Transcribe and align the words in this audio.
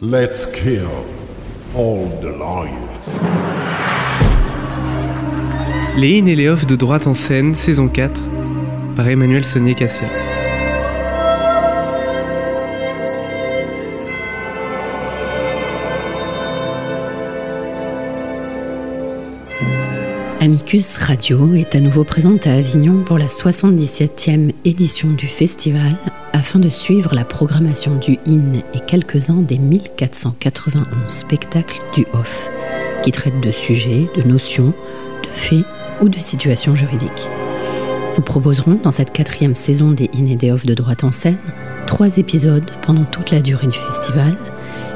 Let's 0.00 0.46
kill 0.46 0.86
all 1.74 2.06
the 2.20 2.30
lawyers. 2.38 3.18
Les 5.96 6.20
in 6.20 6.26
et 6.26 6.36
les 6.36 6.48
off 6.48 6.66
de 6.66 6.76
droite 6.76 7.08
en 7.08 7.14
scène, 7.14 7.56
saison 7.56 7.88
4, 7.88 8.22
par 8.94 9.08
Emmanuel 9.08 9.44
Saunier 9.44 9.74
Cassia. 9.74 10.06
Amicus 20.40 20.96
Radio 20.96 21.54
est 21.54 21.74
à 21.74 21.80
nouveau 21.80 22.04
présente 22.04 22.46
à 22.46 22.52
Avignon 22.52 23.02
pour 23.02 23.18
la 23.18 23.26
77e 23.26 24.52
édition 24.64 25.10
du 25.10 25.26
festival 25.26 25.96
afin 26.32 26.58
de 26.58 26.68
suivre 26.68 27.14
la 27.14 27.24
programmation 27.24 27.96
du 27.96 28.18
IN 28.26 28.54
et 28.74 28.80
quelques-uns 28.86 29.42
des 29.42 29.58
1491 29.58 30.86
spectacles 31.08 31.80
du 31.94 32.06
OFF 32.12 32.50
qui 33.02 33.12
traitent 33.12 33.40
de 33.40 33.52
sujets, 33.52 34.08
de 34.16 34.22
notions, 34.22 34.72
de 35.22 35.28
faits 35.28 35.64
ou 36.00 36.08
de 36.08 36.18
situations 36.18 36.74
juridiques. 36.74 37.28
Nous 38.16 38.22
proposerons 38.22 38.78
dans 38.82 38.90
cette 38.90 39.12
quatrième 39.12 39.54
saison 39.54 39.90
des 39.90 40.10
IN 40.14 40.26
et 40.26 40.36
des 40.36 40.50
OFF 40.52 40.66
de 40.66 40.74
droite 40.74 41.04
en 41.04 41.12
scène 41.12 41.38
trois 41.86 42.18
épisodes 42.18 42.70
pendant 42.82 43.04
toute 43.04 43.30
la 43.30 43.40
durée 43.40 43.66
du 43.66 43.78
festival 43.78 44.36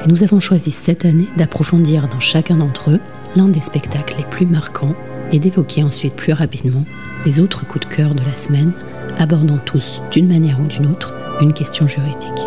et 0.04 0.08
nous 0.08 0.24
avons 0.24 0.40
choisi 0.40 0.70
cette 0.70 1.04
année 1.04 1.28
d'approfondir 1.36 2.08
dans 2.08 2.20
chacun 2.20 2.56
d'entre 2.56 2.90
eux 2.90 3.00
l'un 3.36 3.48
des 3.48 3.60
spectacles 3.60 4.16
les 4.18 4.24
plus 4.24 4.46
marquants 4.46 4.94
et 5.32 5.38
d'évoquer 5.38 5.82
ensuite 5.82 6.14
plus 6.14 6.32
rapidement 6.32 6.84
les 7.24 7.40
autres 7.40 7.66
coups 7.66 7.88
de 7.88 7.94
cœur 7.94 8.14
de 8.14 8.22
la 8.22 8.36
semaine, 8.36 8.72
abordant 9.18 9.58
tous 9.58 10.02
d'une 10.10 10.28
manière 10.28 10.60
ou 10.60 10.66
d'une 10.66 10.86
autre 10.86 11.14
une 11.42 11.52
question 11.52 11.86
juridique. 11.86 12.40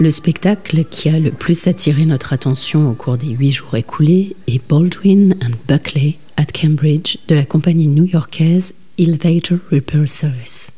Le 0.00 0.12
spectacle 0.12 0.84
qui 0.88 1.08
a 1.08 1.18
le 1.18 1.32
plus 1.32 1.66
attiré 1.66 2.06
notre 2.06 2.32
attention 2.32 2.88
au 2.88 2.94
cours 2.94 3.18
des 3.18 3.30
huit 3.30 3.50
jours 3.50 3.74
écoulés 3.74 4.36
est 4.46 4.60
Baldwin 4.68 5.34
and 5.42 5.56
Buckley 5.66 6.18
at 6.36 6.46
Cambridge 6.54 7.16
de 7.26 7.34
la 7.34 7.44
compagnie 7.44 7.88
new-yorkaise 7.88 8.74
Elevator 8.96 9.58
Repair 9.72 10.08
Service. 10.08 10.70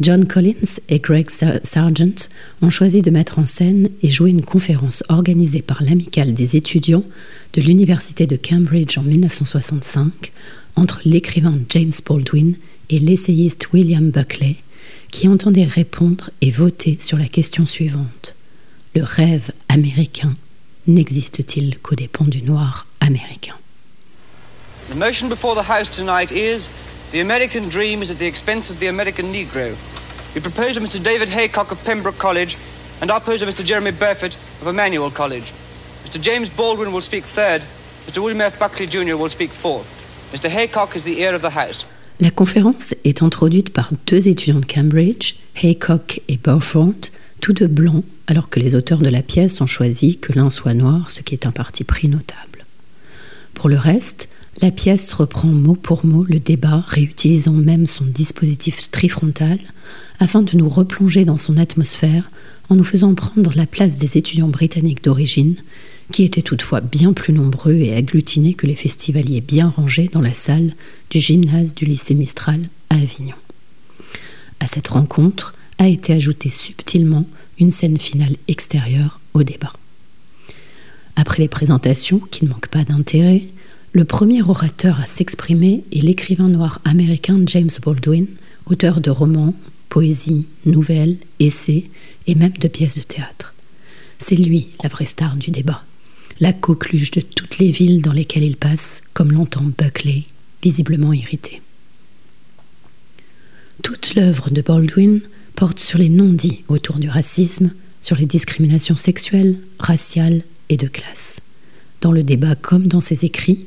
John 0.00 0.26
Collins 0.26 0.80
et 0.88 1.00
Greg 1.00 1.28
Sargent 1.28 2.30
ont 2.62 2.70
choisi 2.70 3.02
de 3.02 3.10
mettre 3.10 3.38
en 3.38 3.44
scène 3.44 3.90
et 4.02 4.08
jouer 4.08 4.30
une 4.30 4.40
conférence 4.40 5.04
organisée 5.10 5.60
par 5.60 5.82
l'amicale 5.82 6.32
des 6.32 6.56
étudiants 6.56 7.04
de 7.52 7.60
l'Université 7.60 8.26
de 8.26 8.36
Cambridge 8.36 8.96
en 8.96 9.02
1965 9.02 10.32
entre 10.76 11.02
l'écrivain 11.04 11.58
James 11.68 11.92
Baldwin 12.08 12.54
et 12.88 13.00
l'essayiste 13.00 13.68
William 13.74 14.08
Buckley 14.10 14.56
qui 15.10 15.28
entendait 15.28 15.64
répondre 15.64 16.30
et 16.40 16.50
voter 16.50 16.98
sur 17.00 17.18
la 17.18 17.26
question 17.26 17.66
suivante. 17.66 18.34
Le 18.94 19.02
rêve 19.04 19.52
américain 19.68 20.34
n'existe-t-il 20.86 21.78
qu'aux 21.78 21.94
dépens 21.94 22.24
du 22.24 22.42
noir 22.42 22.86
américain? 23.00 23.54
The 24.90 24.96
motion 24.96 25.28
before 25.28 25.54
the 25.54 25.68
House 25.68 25.88
tonight 25.90 26.32
is 26.32 26.68
the 27.12 27.20
American 27.20 27.68
dream 27.68 28.02
is 28.02 28.10
at 28.10 28.18
the 28.18 28.26
expense 28.26 28.70
of 28.70 28.80
the 28.80 28.88
American 28.88 29.32
Negro. 29.32 29.76
We 30.34 30.40
propose 30.40 30.76
of 30.76 30.82
Mr. 30.82 31.02
David 31.02 31.28
Haycock 31.28 31.70
of 31.70 31.82
Pembroke 31.84 32.18
College 32.18 32.56
and 33.00 33.10
I 33.10 33.16
oppose 33.16 33.42
of 33.42 33.48
Mr. 33.48 33.64
Jeremy 33.64 33.92
Burford 33.92 34.34
of 34.60 34.66
Emmanuel 34.66 35.10
College. 35.10 35.52
Mr. 36.04 36.20
James 36.20 36.48
Baldwin 36.48 36.92
will 36.92 37.02
speak 37.02 37.24
third. 37.24 37.62
Mr. 38.06 38.22
William 38.22 38.40
F. 38.40 38.58
Buckley 38.58 38.86
Jr. 38.86 39.16
will 39.16 39.28
speak 39.28 39.50
fourth. 39.50 39.86
Mr. 40.32 40.48
Haycock 40.48 40.96
is 40.96 41.04
the 41.04 41.22
heir 41.24 41.34
of 41.34 41.42
the 41.42 41.50
House. 41.50 41.84
La 42.20 42.30
conférence 42.30 42.94
est 43.04 43.22
introduite 43.22 43.72
par 43.72 43.92
deux 44.06 44.28
étudiants 44.28 44.60
de 44.60 44.66
Cambridge, 44.66 45.36
Haycock 45.62 46.20
et 46.28 46.36
Burford, 46.36 47.08
tous 47.40 47.54
deux 47.54 47.66
blancs, 47.66 48.04
alors 48.26 48.50
que 48.50 48.60
les 48.60 48.74
auteurs 48.74 48.98
de 48.98 49.08
la 49.08 49.22
pièce 49.22 49.58
ont 49.62 49.66
choisi 49.66 50.18
que 50.18 50.34
l'un 50.34 50.50
soit 50.50 50.74
noir, 50.74 51.10
ce 51.10 51.22
qui 51.22 51.32
est 51.32 51.46
un 51.46 51.50
parti 51.50 51.82
pris 51.82 52.08
notable. 52.08 52.66
Pour 53.54 53.70
le 53.70 53.78
reste, 53.78 54.28
la 54.60 54.70
pièce 54.70 55.14
reprend 55.14 55.48
mot 55.48 55.76
pour 55.76 56.04
mot 56.04 56.22
le 56.24 56.40
débat, 56.40 56.84
réutilisant 56.86 57.54
même 57.54 57.86
son 57.86 58.04
dispositif 58.04 58.90
trifrontal, 58.90 59.58
afin 60.18 60.42
de 60.42 60.58
nous 60.58 60.68
replonger 60.68 61.24
dans 61.24 61.38
son 61.38 61.56
atmosphère 61.56 62.30
en 62.68 62.76
nous 62.76 62.84
faisant 62.84 63.14
prendre 63.14 63.52
la 63.56 63.64
place 63.64 63.96
des 63.96 64.18
étudiants 64.18 64.48
britanniques 64.48 65.02
d'origine, 65.02 65.56
qui 66.10 66.24
étaient 66.24 66.42
toutefois 66.42 66.80
bien 66.80 67.12
plus 67.12 67.32
nombreux 67.32 67.74
et 67.74 67.94
agglutinés 67.94 68.54
que 68.54 68.66
les 68.66 68.74
festivaliers 68.74 69.40
bien 69.40 69.68
rangés 69.68 70.10
dans 70.12 70.20
la 70.20 70.34
salle 70.34 70.74
du 71.10 71.20
gymnase 71.20 71.74
du 71.74 71.84
lycée 71.84 72.14
Mistral 72.14 72.60
à 72.90 72.96
Avignon. 72.96 73.36
À 74.60 74.66
cette 74.66 74.88
rencontre 74.88 75.54
a 75.78 75.88
été 75.88 76.12
ajoutée 76.12 76.50
subtilement 76.50 77.26
une 77.58 77.70
scène 77.70 77.98
finale 77.98 78.36
extérieure 78.48 79.20
au 79.34 79.42
débat. 79.42 79.72
Après 81.16 81.42
les 81.42 81.48
présentations, 81.48 82.18
qui 82.18 82.44
ne 82.44 82.50
manquent 82.50 82.68
pas 82.68 82.84
d'intérêt, 82.84 83.44
le 83.92 84.04
premier 84.04 84.42
orateur 84.42 85.00
à 85.00 85.06
s'exprimer 85.06 85.84
est 85.92 86.02
l'écrivain 86.02 86.48
noir 86.48 86.80
américain 86.84 87.40
James 87.46 87.70
Baldwin, 87.82 88.26
auteur 88.66 89.00
de 89.00 89.10
romans, 89.10 89.54
poésie, 89.88 90.46
nouvelles, 90.64 91.16
essais 91.40 91.84
et 92.26 92.34
même 92.34 92.52
de 92.52 92.68
pièces 92.68 92.96
de 92.96 93.02
théâtre. 93.02 93.54
C'est 94.18 94.36
lui 94.36 94.68
la 94.82 94.88
vraie 94.88 95.06
star 95.06 95.36
du 95.36 95.50
débat 95.50 95.82
la 96.40 96.52
coqueluche 96.52 97.10
de 97.10 97.20
toutes 97.20 97.58
les 97.58 97.70
villes 97.70 98.00
dans 98.02 98.12
lesquelles 98.12 98.44
il 98.44 98.56
passe, 98.56 99.02
comme 99.12 99.32
l'entend 99.32 99.62
Buckley, 99.62 100.24
visiblement 100.62 101.12
irrité. 101.12 101.60
Toute 103.82 104.14
l'œuvre 104.14 104.50
de 104.50 104.62
Baldwin 104.62 105.20
porte 105.54 105.78
sur 105.78 105.98
les 105.98 106.08
non-dits 106.08 106.64
autour 106.68 106.98
du 106.98 107.08
racisme, 107.08 107.72
sur 108.00 108.16
les 108.16 108.26
discriminations 108.26 108.96
sexuelles, 108.96 109.58
raciales 109.78 110.42
et 110.70 110.78
de 110.78 110.88
classe. 110.88 111.40
Dans 112.00 112.12
le 112.12 112.22
débat 112.22 112.54
comme 112.54 112.86
dans 112.86 113.00
ses 113.00 113.26
écrits, 113.26 113.66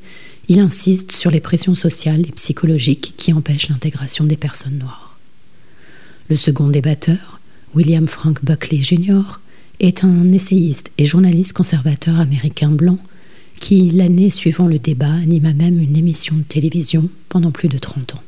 il 0.50 0.60
insiste 0.60 1.12
sur 1.12 1.30
les 1.30 1.40
pressions 1.40 1.76
sociales 1.76 2.22
et 2.28 2.32
psychologiques 2.32 3.14
qui 3.16 3.32
empêchent 3.32 3.70
l'intégration 3.70 4.26
des 4.26 4.38
personnes 4.38 4.80
noires. 4.80 5.20
Le 6.30 6.36
second 6.36 6.68
débatteur, 6.68 7.40
William 7.76 8.08
Frank 8.08 8.44
Buckley 8.44 8.80
Jr., 8.80 9.40
est 9.80 10.04
un 10.04 10.32
essayiste 10.32 10.92
et 10.98 11.06
journaliste 11.06 11.54
conservateur 11.54 12.20
américain 12.20 12.70
blanc 12.70 12.98
qui, 13.60 13.90
l'année 13.90 14.30
suivant 14.30 14.68
le 14.68 14.80
débat, 14.80 15.14
anima 15.14 15.54
même 15.54 15.80
une 15.80 15.96
émission 15.96 16.36
de 16.36 16.44
télévision 16.44 17.10
pendant 17.30 17.52
plus 17.52 17.70
de 17.70 17.78
30 17.78 18.16
ans. 18.16 18.24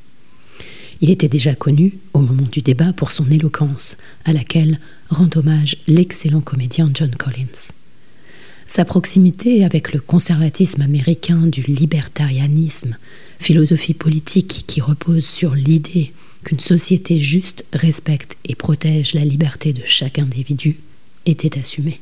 Il 1.01 1.09
était 1.09 1.27
déjà 1.27 1.55
connu, 1.55 1.97
au 2.13 2.21
moment 2.21 2.47
du 2.49 2.61
débat, 2.61 2.93
pour 2.93 3.11
son 3.11 3.29
éloquence, 3.29 3.97
à 4.23 4.33
laquelle 4.33 4.79
rend 5.09 5.29
hommage 5.35 5.77
l'excellent 5.87 6.41
comédien 6.41 6.89
John 6.93 7.13
Collins. 7.15 7.73
Sa 8.67 8.85
proximité 8.85 9.63
avec 9.63 9.93
le 9.93 9.99
conservatisme 9.99 10.81
américain 10.81 11.47
du 11.47 11.61
libertarianisme, 11.61 12.97
philosophie 13.39 13.93
politique 13.93 14.63
qui 14.67 14.81
repose 14.81 15.25
sur 15.25 15.53
l'idée 15.53 16.13
qu'une 16.43 16.59
société 16.59 17.19
juste 17.19 17.65
respecte 17.73 18.37
et 18.45 18.55
protège 18.55 19.13
la 19.13 19.25
liberté 19.25 19.73
de 19.73 19.81
chaque 19.85 20.17
individu, 20.17 20.77
était 21.25 21.59
assumé. 21.59 22.01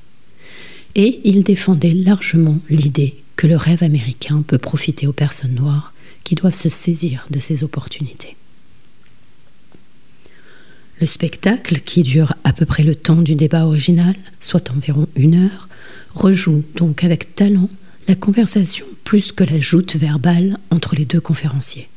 Et 0.96 1.22
il 1.24 1.44
défendait 1.44 1.94
largement 1.94 2.60
l'idée 2.70 3.16
que 3.36 3.48
le 3.48 3.58
rêve 3.58 3.84
américain 3.84 4.44
peut 4.46 4.58
profiter 4.58 5.08
aux 5.08 5.14
personnes 5.14 5.56
noires 5.56 5.94
qui 6.24 6.36
doivent 6.36 6.54
se 6.54 6.70
saisir 6.70 7.26
de 7.30 7.40
ces 7.40 7.64
opportunités. 7.64 8.36
Le 11.02 11.08
spectacle, 11.08 11.82
qui 11.82 12.04
dure 12.04 12.34
à 12.44 12.54
peu 12.54 12.66
près 12.66 12.84
le 12.84 12.96
temps 12.96 13.22
du 13.22 13.36
débat 13.36 13.66
original, 13.66 14.16
soit 14.40 14.72
environ 14.72 15.08
une 15.16 15.36
heure, 15.36 15.68
rejoue 16.14 16.64
donc 16.76 17.04
avec 17.04 17.36
talent 17.36 17.70
la 18.08 18.16
conversation 18.16 18.86
plus 19.04 19.32
que 19.32 19.44
la 19.44 19.60
joute 19.60 19.96
verbale 19.96 20.58
entre 20.70 20.96
les 20.96 21.06
deux 21.06 21.22
conférenciers. 21.22 21.90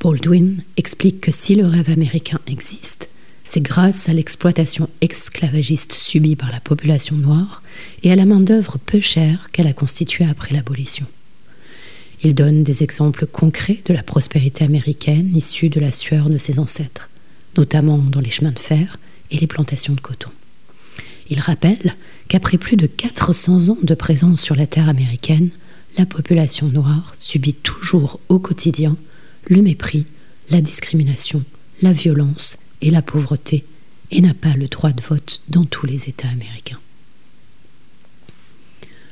Baldwin 0.00 0.62
explique 0.76 1.20
que 1.20 1.32
si 1.32 1.54
le 1.54 1.66
rêve 1.66 1.90
américain 1.90 2.40
existe, 2.46 3.10
c'est 3.48 3.62
grâce 3.62 4.10
à 4.10 4.12
l'exploitation 4.12 4.90
esclavagiste 5.00 5.94
subie 5.94 6.36
par 6.36 6.52
la 6.52 6.60
population 6.60 7.16
noire 7.16 7.62
et 8.02 8.12
à 8.12 8.16
la 8.16 8.26
main-d'œuvre 8.26 8.76
peu 8.78 9.00
chère 9.00 9.50
qu'elle 9.50 9.66
a 9.66 9.72
constituée 9.72 10.26
après 10.26 10.54
l'abolition. 10.54 11.06
Il 12.22 12.34
donne 12.34 12.62
des 12.62 12.82
exemples 12.82 13.26
concrets 13.26 13.80
de 13.86 13.94
la 13.94 14.02
prospérité 14.02 14.64
américaine 14.64 15.34
issue 15.34 15.70
de 15.70 15.80
la 15.80 15.92
sueur 15.92 16.28
de 16.28 16.36
ses 16.36 16.58
ancêtres, 16.58 17.08
notamment 17.56 17.96
dans 17.96 18.20
les 18.20 18.28
chemins 18.30 18.52
de 18.52 18.58
fer 18.58 18.98
et 19.30 19.38
les 19.38 19.46
plantations 19.46 19.94
de 19.94 20.00
coton. 20.00 20.30
Il 21.30 21.40
rappelle 21.40 21.96
qu'après 22.28 22.58
plus 22.58 22.76
de 22.76 22.86
400 22.86 23.70
ans 23.70 23.78
de 23.82 23.94
présence 23.94 24.42
sur 24.42 24.56
la 24.56 24.66
terre 24.66 24.90
américaine, 24.90 25.48
la 25.96 26.04
population 26.04 26.66
noire 26.66 27.12
subit 27.16 27.54
toujours 27.54 28.20
au 28.28 28.38
quotidien 28.38 28.98
le 29.46 29.62
mépris, 29.62 30.04
la 30.50 30.60
discrimination, 30.60 31.42
la 31.80 31.92
violence 31.92 32.58
et 32.80 32.90
la 32.90 33.02
pauvreté 33.02 33.64
et 34.10 34.20
n'a 34.20 34.34
pas 34.34 34.54
le 34.54 34.68
droit 34.68 34.92
de 34.92 35.02
vote 35.02 35.42
dans 35.48 35.64
tous 35.64 35.86
les 35.86 36.08
États 36.08 36.28
américains. 36.28 36.78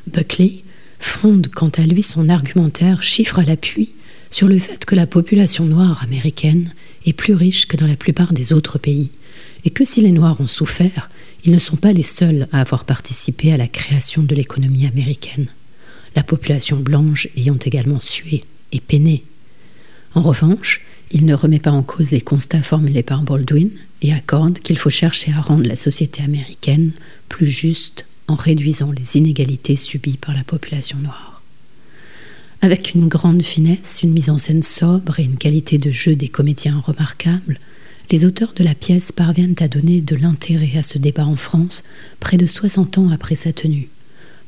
Buckley 0.07 0.63
fonde 0.99 1.49
quant 1.49 1.71
à 1.77 1.83
lui 1.83 2.03
son 2.03 2.29
argumentaire 2.29 3.03
chiffre 3.03 3.39
à 3.39 3.45
l'appui 3.45 3.91
sur 4.31 4.49
le 4.49 4.59
fait 4.59 4.85
que 4.85 4.95
la 4.95 5.07
population 5.07 5.65
noire 5.65 6.03
américaine 6.03 6.73
est 7.05 7.13
plus 7.13 7.35
riche 7.35 7.67
que 7.67 7.77
dans 7.77 7.87
la 7.87 7.97
plupart 7.97 8.33
des 8.33 8.53
autres 8.53 8.79
pays, 8.79 9.11
et 9.65 9.71
que 9.71 9.85
si 9.85 10.01
les 10.01 10.13
Noirs 10.13 10.41
ont 10.41 10.47
souffert, 10.47 11.11
ils 11.45 11.53
ne 11.53 11.59
sont 11.59 11.77
pas 11.77 11.93
les 11.93 12.03
seuls 12.03 12.49
à 12.53 12.61
avoir 12.61 12.85
participé 12.85 13.53
à 13.53 13.57
la 13.57 13.69
création 13.69 14.23
de 14.23 14.35
l'économie 14.35 14.87
américaine, 14.87 15.49
la 16.15 16.23
population 16.23 16.77
blanche 16.77 17.29
ayant 17.37 17.59
également 17.65 18.01
sué 18.01 18.45
et 18.73 18.81
peiné. 18.81 19.25
En 20.15 20.23
revanche, 20.23 20.83
il 21.13 21.25
ne 21.25 21.35
remet 21.35 21.61
pas 21.61 21.71
en 21.71 21.83
cause 21.83 22.11
les 22.11 22.21
constats 22.21 22.63
formulés 22.63 23.03
par 23.03 23.23
Baldwin 23.23 23.71
et 24.03 24.13
accorde 24.13 24.59
qu'il 24.59 24.79
faut 24.79 24.91
chercher 24.91 25.33
à 25.33 25.41
rendre 25.41 25.67
la 25.67 25.77
société 25.77 26.23
américaine 26.23 26.93
plus 27.29 27.49
juste 27.49 28.07
en 28.29 28.35
réduisant 28.35 28.91
les 28.91 29.17
inégalités 29.17 29.77
subies 29.77 30.17
par 30.17 30.35
la 30.35 30.45
population 30.45 30.99
noire. 30.99 31.43
Avec 32.61 32.95
une 32.95 33.09
grande 33.09 33.43
finesse, 33.43 34.01
une 34.03 34.13
mise 34.13 34.31
en 34.31 34.39
scène 34.39 34.63
sobre 34.63 35.21
et 35.21 35.25
une 35.25 35.37
qualité 35.37 35.79
de 35.79 35.93
jeu 35.93 36.17
des 36.17 36.29
comédiens 36.29 36.81
remarquables, 36.81 37.61
les 38.11 38.25
auteurs 38.25 38.55
de 38.55 38.65
la 38.65 38.75
pièce 38.75 39.13
parviennent 39.13 39.57
à 39.61 39.69
donner 39.69 40.01
de 40.01 40.17
l'intérêt 40.17 40.79
à 40.79 40.83
ce 40.83 40.99
débat 40.99 41.27
en 41.27 41.37
France 41.37 41.85
près 42.21 42.37
de 42.37 42.47
60 42.47 42.99
ans 42.99 43.11
après 43.11 43.37
sa 43.37 43.53
tenue. 43.53 43.89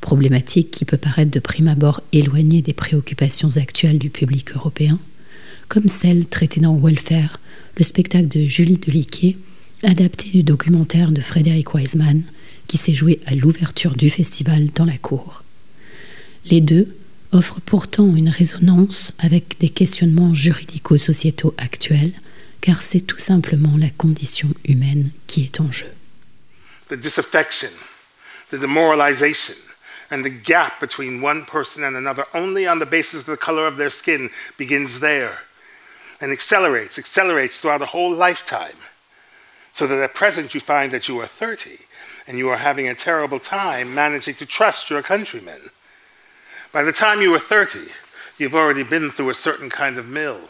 Problématique 0.00 0.70
qui 0.70 0.84
peut 0.84 0.96
paraître 0.96 1.30
de 1.30 1.40
prime 1.40 1.68
abord 1.68 2.02
éloignée 2.12 2.62
des 2.62 2.72
préoccupations 2.72 3.56
actuelles 3.56 3.98
du 3.98 4.10
public 4.10 4.54
européen, 4.54 4.98
comme 5.68 5.88
celle 5.88 6.26
traitée 6.26 6.60
dans 6.60 6.76
Welfare, 6.76 7.38
le 7.76 7.84
spectacle 7.84 8.28
de 8.28 8.46
Julie 8.46 8.78
Deliquet, 8.78 9.36
adapté 9.82 10.30
du 10.30 10.42
documentaire 10.42 11.10
de 11.10 11.20
Frédéric 11.20 11.74
Wiseman, 11.74 12.22
qui 12.66 12.78
s'est 12.78 12.94
joué 12.94 13.20
à 13.26 13.34
l'ouverture 13.34 13.94
du 13.94 14.10
festival 14.10 14.68
dans 14.74 14.86
la 14.86 14.98
cour. 14.98 15.42
Les 16.46 16.60
deux 16.60 16.96
offrent 17.32 17.60
pourtant 17.60 18.16
une 18.16 18.30
résonance 18.30 19.12
avec 19.18 19.58
des 19.60 19.68
questionnements 19.68 20.34
juridico-sociétaux 20.34 21.54
actuels, 21.58 22.12
car 22.60 22.82
c'est 22.82 23.02
tout 23.02 23.18
simplement 23.18 23.76
la 23.76 23.90
condition 23.90 24.48
humaine 24.64 25.10
qui 25.26 25.44
est 25.44 25.60
en 25.60 25.70
jeu. 25.70 25.86
The 26.88 26.94
disaffection, 26.94 27.70
the 28.50 28.58
demoralization, 28.58 29.54
and 30.10 30.22
the 30.22 30.32
gap 30.42 30.80
between 30.80 31.22
one 31.22 31.44
person 31.44 31.84
and 31.84 31.94
another 31.94 32.24
only 32.32 32.66
on 32.66 32.78
the 32.78 32.90
basis 32.90 33.20
of 33.20 33.26
the 33.26 33.36
color 33.36 33.66
of 33.66 33.76
their 33.76 33.90
skin 33.90 34.30
begins 34.56 35.00
there 35.00 35.47
and 36.20 36.32
accelerates, 36.32 36.98
accelerates 36.98 37.60
throughout 37.60 37.82
a 37.82 37.86
whole 37.86 38.12
lifetime. 38.12 38.76
So 39.72 39.86
that 39.86 40.02
at 40.02 40.14
present 40.14 40.54
you 40.54 40.60
find 40.60 40.92
that 40.92 41.08
you 41.08 41.20
are 41.20 41.26
30 41.26 41.78
and 42.26 42.38
you 42.38 42.48
are 42.48 42.56
having 42.56 42.88
a 42.88 42.94
terrible 42.94 43.38
time 43.38 43.94
managing 43.94 44.34
to 44.36 44.46
trust 44.46 44.90
your 44.90 45.02
countrymen. 45.02 45.70
By 46.72 46.82
the 46.82 46.92
time 46.92 47.22
you 47.22 47.34
are 47.34 47.38
30, 47.38 47.88
you've 48.36 48.54
already 48.54 48.82
been 48.82 49.10
through 49.10 49.30
a 49.30 49.34
certain 49.34 49.70
kind 49.70 49.96
of 49.96 50.06
mill. 50.06 50.40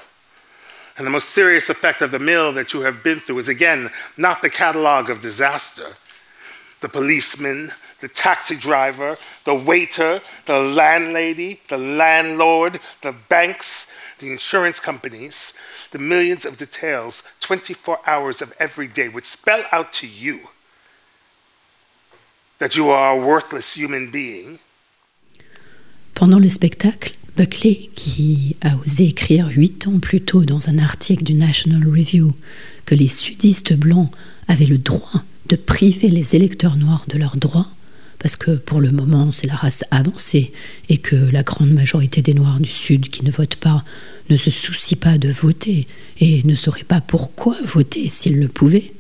And 0.96 1.06
the 1.06 1.10
most 1.10 1.30
serious 1.30 1.68
effect 1.68 2.02
of 2.02 2.10
the 2.10 2.18
mill 2.18 2.52
that 2.54 2.72
you 2.72 2.80
have 2.80 3.04
been 3.04 3.20
through 3.20 3.38
is, 3.38 3.48
again, 3.48 3.90
not 4.16 4.42
the 4.42 4.50
catalog 4.50 5.08
of 5.08 5.20
disaster. 5.20 5.94
The 6.80 6.88
policeman, 6.88 7.72
the 8.00 8.08
taxi 8.08 8.56
driver, 8.56 9.16
the 9.44 9.54
waiter, 9.54 10.20
the 10.46 10.58
landlady, 10.58 11.60
the 11.68 11.78
landlord, 11.78 12.80
the 13.02 13.12
banks, 13.12 13.86
the 14.18 14.30
insurance 14.30 14.80
companies, 14.80 15.52
the 15.92 15.98
millions 15.98 16.44
of 16.44 16.56
details 16.56 17.22
24 17.40 18.00
hours 18.06 18.42
of 18.42 18.52
every 18.58 18.88
day, 18.88 19.08
which 19.08 19.26
spell 19.26 19.64
out 19.72 19.92
to 19.92 20.06
you 20.06 20.48
that 22.58 22.74
you 22.74 22.90
are 22.90 23.12
a 23.12 23.16
worthless 23.16 23.76
human 23.76 24.10
being. 24.10 24.58
Pendant 26.14 26.40
le 26.40 26.48
spectacle, 26.48 27.12
Buckley, 27.36 27.90
qui 27.94 28.56
a 28.62 28.76
osé 28.76 29.04
écrire 29.04 29.48
huit 29.48 29.86
ans 29.86 30.00
plus 30.00 30.20
tôt 30.20 30.44
dans 30.44 30.68
un 30.68 30.78
article 30.78 31.22
du 31.22 31.34
National 31.34 31.84
Review 31.88 32.34
que 32.84 32.96
les 32.96 33.06
sudistes 33.06 33.74
blancs 33.74 34.10
avaient 34.48 34.66
le 34.66 34.78
droit 34.78 35.22
de 35.46 35.54
priver 35.54 36.08
les 36.08 36.34
électeurs 36.34 36.74
noirs 36.74 37.04
de 37.06 37.16
leurs 37.16 37.36
droits, 37.36 37.68
parce 38.18 38.36
que 38.36 38.52
pour 38.52 38.80
le 38.80 38.90
moment 38.90 39.32
c'est 39.32 39.46
la 39.46 39.54
race 39.54 39.84
avancée 39.90 40.52
et 40.88 40.98
que 40.98 41.16
la 41.16 41.42
grande 41.42 41.72
majorité 41.72 42.22
des 42.22 42.34
Noirs 42.34 42.60
du 42.60 42.70
Sud 42.70 43.08
qui 43.08 43.24
ne 43.24 43.30
votent 43.30 43.56
pas 43.56 43.84
ne 44.30 44.36
se 44.36 44.50
soucient 44.50 44.98
pas 44.98 45.18
de 45.18 45.30
voter 45.30 45.86
et 46.20 46.42
ne 46.44 46.54
sauraient 46.54 46.84
pas 46.84 47.00
pourquoi 47.00 47.56
voter 47.64 48.08
s'ils 48.08 48.38
le 48.38 48.48
pouvaient, 48.48 48.92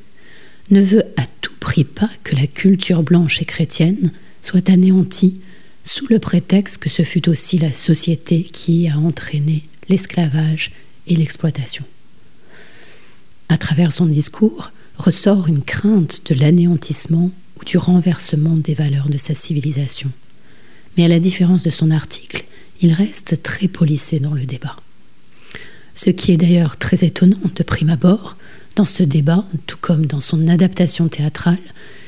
ne 0.70 0.80
veut 0.80 1.04
à 1.16 1.24
tout 1.40 1.52
prix 1.60 1.84
pas 1.84 2.10
que 2.24 2.36
la 2.36 2.46
culture 2.46 3.02
blanche 3.02 3.42
et 3.42 3.44
chrétienne 3.44 4.12
soit 4.42 4.70
anéantie 4.70 5.40
sous 5.84 6.06
le 6.08 6.18
prétexte 6.18 6.78
que 6.78 6.90
ce 6.90 7.02
fut 7.02 7.28
aussi 7.28 7.58
la 7.58 7.72
société 7.72 8.42
qui 8.42 8.88
a 8.88 8.98
entraîné 8.98 9.64
l'esclavage 9.88 10.70
et 11.06 11.16
l'exploitation. 11.16 11.84
À 13.48 13.56
travers 13.56 13.92
son 13.92 14.06
discours 14.06 14.70
ressort 14.98 15.48
une 15.48 15.62
crainte 15.62 16.30
de 16.30 16.38
l'anéantissement 16.38 17.30
du 17.68 17.76
renversement 17.76 18.56
des 18.56 18.72
valeurs 18.72 19.10
de 19.10 19.18
sa 19.18 19.34
civilisation. 19.34 20.10
Mais 20.96 21.04
à 21.04 21.08
la 21.08 21.18
différence 21.18 21.62
de 21.62 21.70
son 21.70 21.90
article, 21.90 22.44
il 22.80 22.92
reste 22.92 23.42
très 23.42 23.68
polissé 23.68 24.20
dans 24.20 24.32
le 24.32 24.46
débat. 24.46 24.76
Ce 25.94 26.08
qui 26.08 26.32
est 26.32 26.38
d'ailleurs 26.38 26.78
très 26.78 27.04
étonnant 27.04 27.36
de 27.54 27.62
prime 27.62 27.90
abord, 27.90 28.36
dans 28.74 28.86
ce 28.86 29.02
débat, 29.02 29.44
tout 29.66 29.76
comme 29.80 30.06
dans 30.06 30.22
son 30.22 30.48
adaptation 30.48 31.08
théâtrale, 31.08 31.58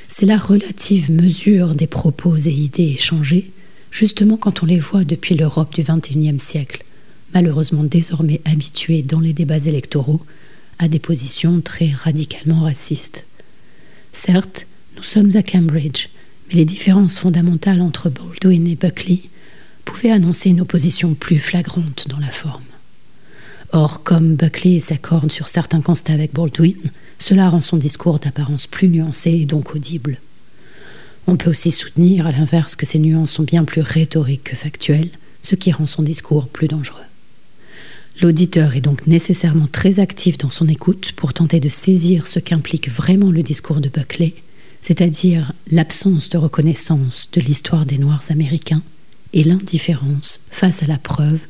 c'est 0.09 0.27
la 0.27 0.39
relative 0.39 1.11
mesure 1.11 1.75
des 1.75 1.87
propos 1.87 2.37
et 2.37 2.53
idées 2.53 2.95
échangés, 2.95 3.51
justement 3.91 4.39
quand 4.39 4.63
on 4.63 4.67
les 4.67 4.79
voit 4.79 5.05
depuis 5.05 5.35
l'Europe 5.35 5.75
du 5.75 5.83
XXIe 5.83 6.39
siècle, 6.39 6.85
malheureusement 7.35 7.85
désormais 7.85 8.41
habituée 8.47 9.03
dans 9.03 9.21
les 9.21 9.35
débats 9.35 9.59
électoraux 9.59 10.23
à 10.79 10.89
des 10.89 11.01
positions 11.01 11.61
très 11.61 11.91
radicalement 11.91 12.63
racistes. 12.63 13.27
Certes, 14.13 14.67
nous 15.01 15.07
sommes 15.07 15.35
à 15.35 15.43
Cambridge, 15.43 16.09
mais 16.49 16.57
les 16.57 16.67
différences 16.67 17.19
fondamentales 17.19 17.81
entre 17.81 18.11
Baldwin 18.11 18.69
et 18.69 18.75
Buckley 18.75 19.23
pouvaient 19.87 20.11
annoncer 20.11 20.51
une 20.51 20.61
opposition 20.61 21.15
plus 21.15 21.39
flagrante 21.39 22.07
dans 22.07 22.19
la 22.19 22.31
forme. 22.31 22.65
Or, 23.73 24.03
comme 24.03 24.35
Buckley 24.35 24.79
s'accorde 24.79 25.33
sur 25.33 25.49
certains 25.49 25.81
constats 25.81 26.13
avec 26.13 26.35
Baldwin, 26.35 26.77
cela 27.19 27.49
rend 27.49 27.63
son 27.63 27.79
discours 27.79 28.19
d'apparence 28.19 28.67
plus 28.67 28.89
nuancé 28.89 29.31
et 29.31 29.47
donc 29.47 29.75
audible. 29.75 30.19
On 31.27 31.37
peut 31.37 31.49
aussi 31.49 31.73
soutenir, 31.73 32.27
à 32.27 32.33
l'inverse, 32.33 32.77
que 32.77 32.85
ces 32.85 32.99
nuances 32.99 33.31
sont 33.31 33.45
bien 33.45 33.65
plus 33.65 33.81
rhétoriques 33.81 34.45
que 34.45 34.57
factuelles, 34.57 35.11
ce 35.41 35.55
qui 35.55 35.73
rend 35.73 35.87
son 35.87 36.03
discours 36.03 36.47
plus 36.49 36.69
dangereux. 36.69 37.01
L'auditeur 38.21 38.77
est 38.77 38.83
donc 38.83 39.07
nécessairement 39.07 39.67
très 39.67 39.99
actif 39.99 40.37
dans 40.37 40.51
son 40.51 40.69
écoute 40.69 41.13
pour 41.17 41.33
tenter 41.33 41.59
de 41.59 41.71
saisir 41.71 42.27
ce 42.27 42.39
qu'implique 42.39 42.91
vraiment 42.91 43.31
le 43.31 43.43
discours 43.43 43.81
de 43.81 43.89
Buckley, 43.89 44.35
c'est-à-dire 44.83 45.53
l'absence 45.71 46.29
de 46.29 46.39
reconnaissance 46.39 47.31
de 47.33 47.41
l'histoire 47.41 47.87
des 47.87 47.99
Noirs 47.99 48.25
américains 48.31 48.83
et 49.33 49.45
l'indifférence 49.45 50.43
face 50.51 50.83
à 50.83 50.87
la 50.87 50.99
preuve 50.99 51.41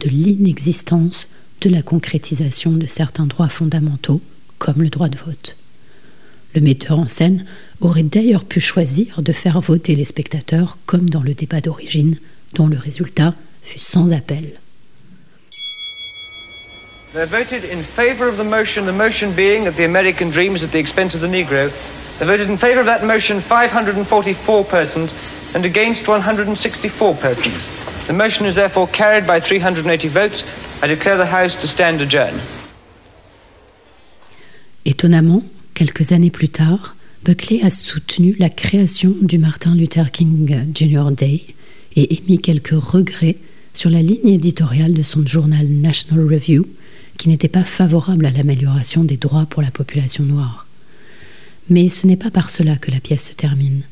de 0.00 0.08
l'inexistence 0.08 1.28
de 1.60 1.70
la 1.70 1.82
concrétisation 1.82 2.72
de 2.72 2.86
certains 2.86 3.26
droits 3.26 3.48
fondamentaux, 3.48 4.20
comme 4.58 4.82
le 4.82 4.88
droit 4.88 5.08
de 5.08 5.18
vote. 5.18 5.56
Le 6.54 6.60
metteur 6.60 6.98
en 6.98 7.08
scène 7.08 7.44
aurait 7.80 8.02
d'ailleurs 8.02 8.44
pu 8.44 8.60
choisir 8.60 9.22
de 9.22 9.32
faire 9.32 9.60
voter 9.60 9.94
les 9.94 10.04
spectateurs 10.04 10.78
comme 10.86 11.08
dans 11.08 11.22
le 11.22 11.34
débat 11.34 11.60
d'origine, 11.60 12.16
dont 12.54 12.66
le 12.66 12.78
résultat 12.78 13.34
fut 13.62 13.78
sans 13.78 14.12
appel. 14.12 14.52
They 22.20 22.26
voted 22.26 22.50
in 22.50 22.58
favor 22.58 22.80
of 22.80 22.86
that 22.86 23.02
motion 23.02 23.40
544 23.40 24.64
persons 24.66 25.10
and 25.54 25.64
against 25.64 26.06
164 26.06 27.14
persons. 27.14 27.66
The 28.08 28.12
motion 28.12 28.44
is 28.44 28.56
therefore 28.56 28.88
carried 28.88 29.26
by 29.26 29.40
380 29.40 30.08
votes. 30.08 30.44
I 30.82 30.86
declare 30.86 31.16
the 31.16 31.24
House 31.24 31.56
to 31.56 31.66
stand 31.66 32.02
adjourned. 32.02 32.38
Étonnamment, 34.84 35.42
quelques 35.72 36.12
années 36.12 36.30
plus 36.30 36.50
tard, 36.50 36.94
Buckley 37.24 37.62
a 37.62 37.70
soutenu 37.70 38.36
la 38.38 38.50
création 38.50 39.14
du 39.22 39.38
Martin 39.38 39.74
Luther 39.74 40.10
King 40.10 40.74
Jr. 40.74 41.12
Day 41.16 41.42
et 41.96 42.18
émis 42.18 42.38
quelques 42.38 42.78
regrets 42.78 43.36
sur 43.72 43.88
la 43.88 44.02
ligne 44.02 44.28
éditoriale 44.28 44.92
de 44.92 45.02
son 45.02 45.26
journal 45.26 45.66
National 45.66 46.26
Review, 46.30 46.66
qui 47.16 47.30
n'était 47.30 47.48
pas 47.48 47.64
favorable 47.64 48.26
à 48.26 48.30
l'amélioration 48.30 49.04
des 49.04 49.16
droits 49.16 49.46
pour 49.48 49.62
la 49.62 49.70
population 49.70 50.24
noire. 50.24 50.66
Mais 51.70 51.88
ce 51.88 52.06
n'est 52.08 52.16
pas 52.16 52.32
par 52.32 52.50
cela 52.50 52.76
que 52.76 52.90
la 52.90 52.98
pièce 52.98 53.28
se 53.28 53.32
termine, 53.32 53.84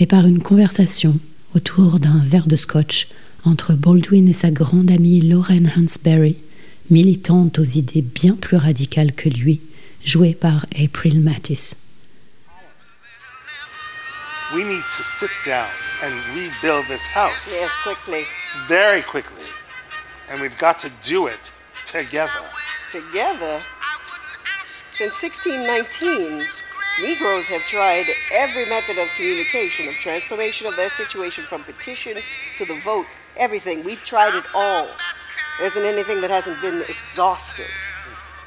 mais 0.00 0.06
par 0.06 0.26
une 0.26 0.42
conversation 0.42 1.18
autour 1.54 2.00
d'un 2.00 2.24
verre 2.24 2.46
de 2.46 2.56
scotch 2.56 3.08
entre 3.44 3.74
Baldwin 3.74 4.26
et 4.28 4.32
sa 4.32 4.50
grande 4.50 4.90
amie 4.90 5.20
Lauren 5.20 5.70
Hansberry, 5.76 6.36
militante 6.90 7.58
aux 7.58 7.64
idées 7.64 8.00
bien 8.00 8.34
plus 8.34 8.56
radicales 8.56 9.12
que 9.12 9.28
lui, 9.28 9.60
jouée 10.02 10.34
par 10.34 10.64
April 10.82 11.20
Mattis. 11.20 11.74
We 14.54 14.64
need 14.64 14.82
to 14.96 15.02
sit 15.18 15.30
down 15.44 15.68
and 16.02 16.12
rebuild 16.34 16.86
this 16.88 17.02
house. 17.02 17.50
Yes, 17.50 17.70
quickly. 17.82 18.24
Very 18.68 19.02
quickly. 19.02 19.44
And 20.30 20.40
we've 20.40 20.56
got 20.56 20.78
to 20.80 20.88
do 21.04 21.26
it 21.26 21.52
together. 21.84 22.30
Together? 22.92 23.60
Since 24.94 25.20
1619, 25.20 26.46
Negroes 27.00 27.44
have 27.48 27.60
tried 27.62 28.06
every 28.32 28.64
method 28.64 28.96
of 28.96 29.06
communication, 29.16 29.86
of 29.86 29.94
transformation 29.94 30.66
of 30.66 30.76
their 30.76 30.88
situation 30.88 31.44
from 31.44 31.62
petition 31.64 32.16
to 32.56 32.64
the 32.64 32.80
vote, 32.80 33.04
everything. 33.36 33.84
We've 33.84 34.02
tried 34.02 34.34
it 34.34 34.44
all. 34.54 34.88
There 35.58 35.66
isn't 35.66 35.82
anything 35.82 36.22
that 36.22 36.30
hasn't 36.30 36.60
been 36.62 36.80
exhausted. 36.88 37.66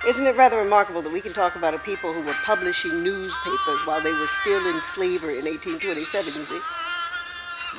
Isn't 0.07 0.25
it 0.25 0.35
rather 0.35 0.57
remarkable 0.57 1.03
that 1.03 1.13
we 1.13 1.21
can 1.21 1.31
talk 1.31 1.57
about 1.57 1.75
a 1.75 1.79
people 1.79 2.11
who 2.11 2.23
were 2.23 2.33
publishing 2.43 3.03
newspapers 3.03 3.85
while 3.85 4.01
they 4.01 4.13
were 4.13 4.27
still 4.41 4.65
in 4.67 4.81
slavery 4.81 5.37
in 5.37 5.45
1827, 5.45 6.33
you 6.33 6.45
see? 6.45 6.59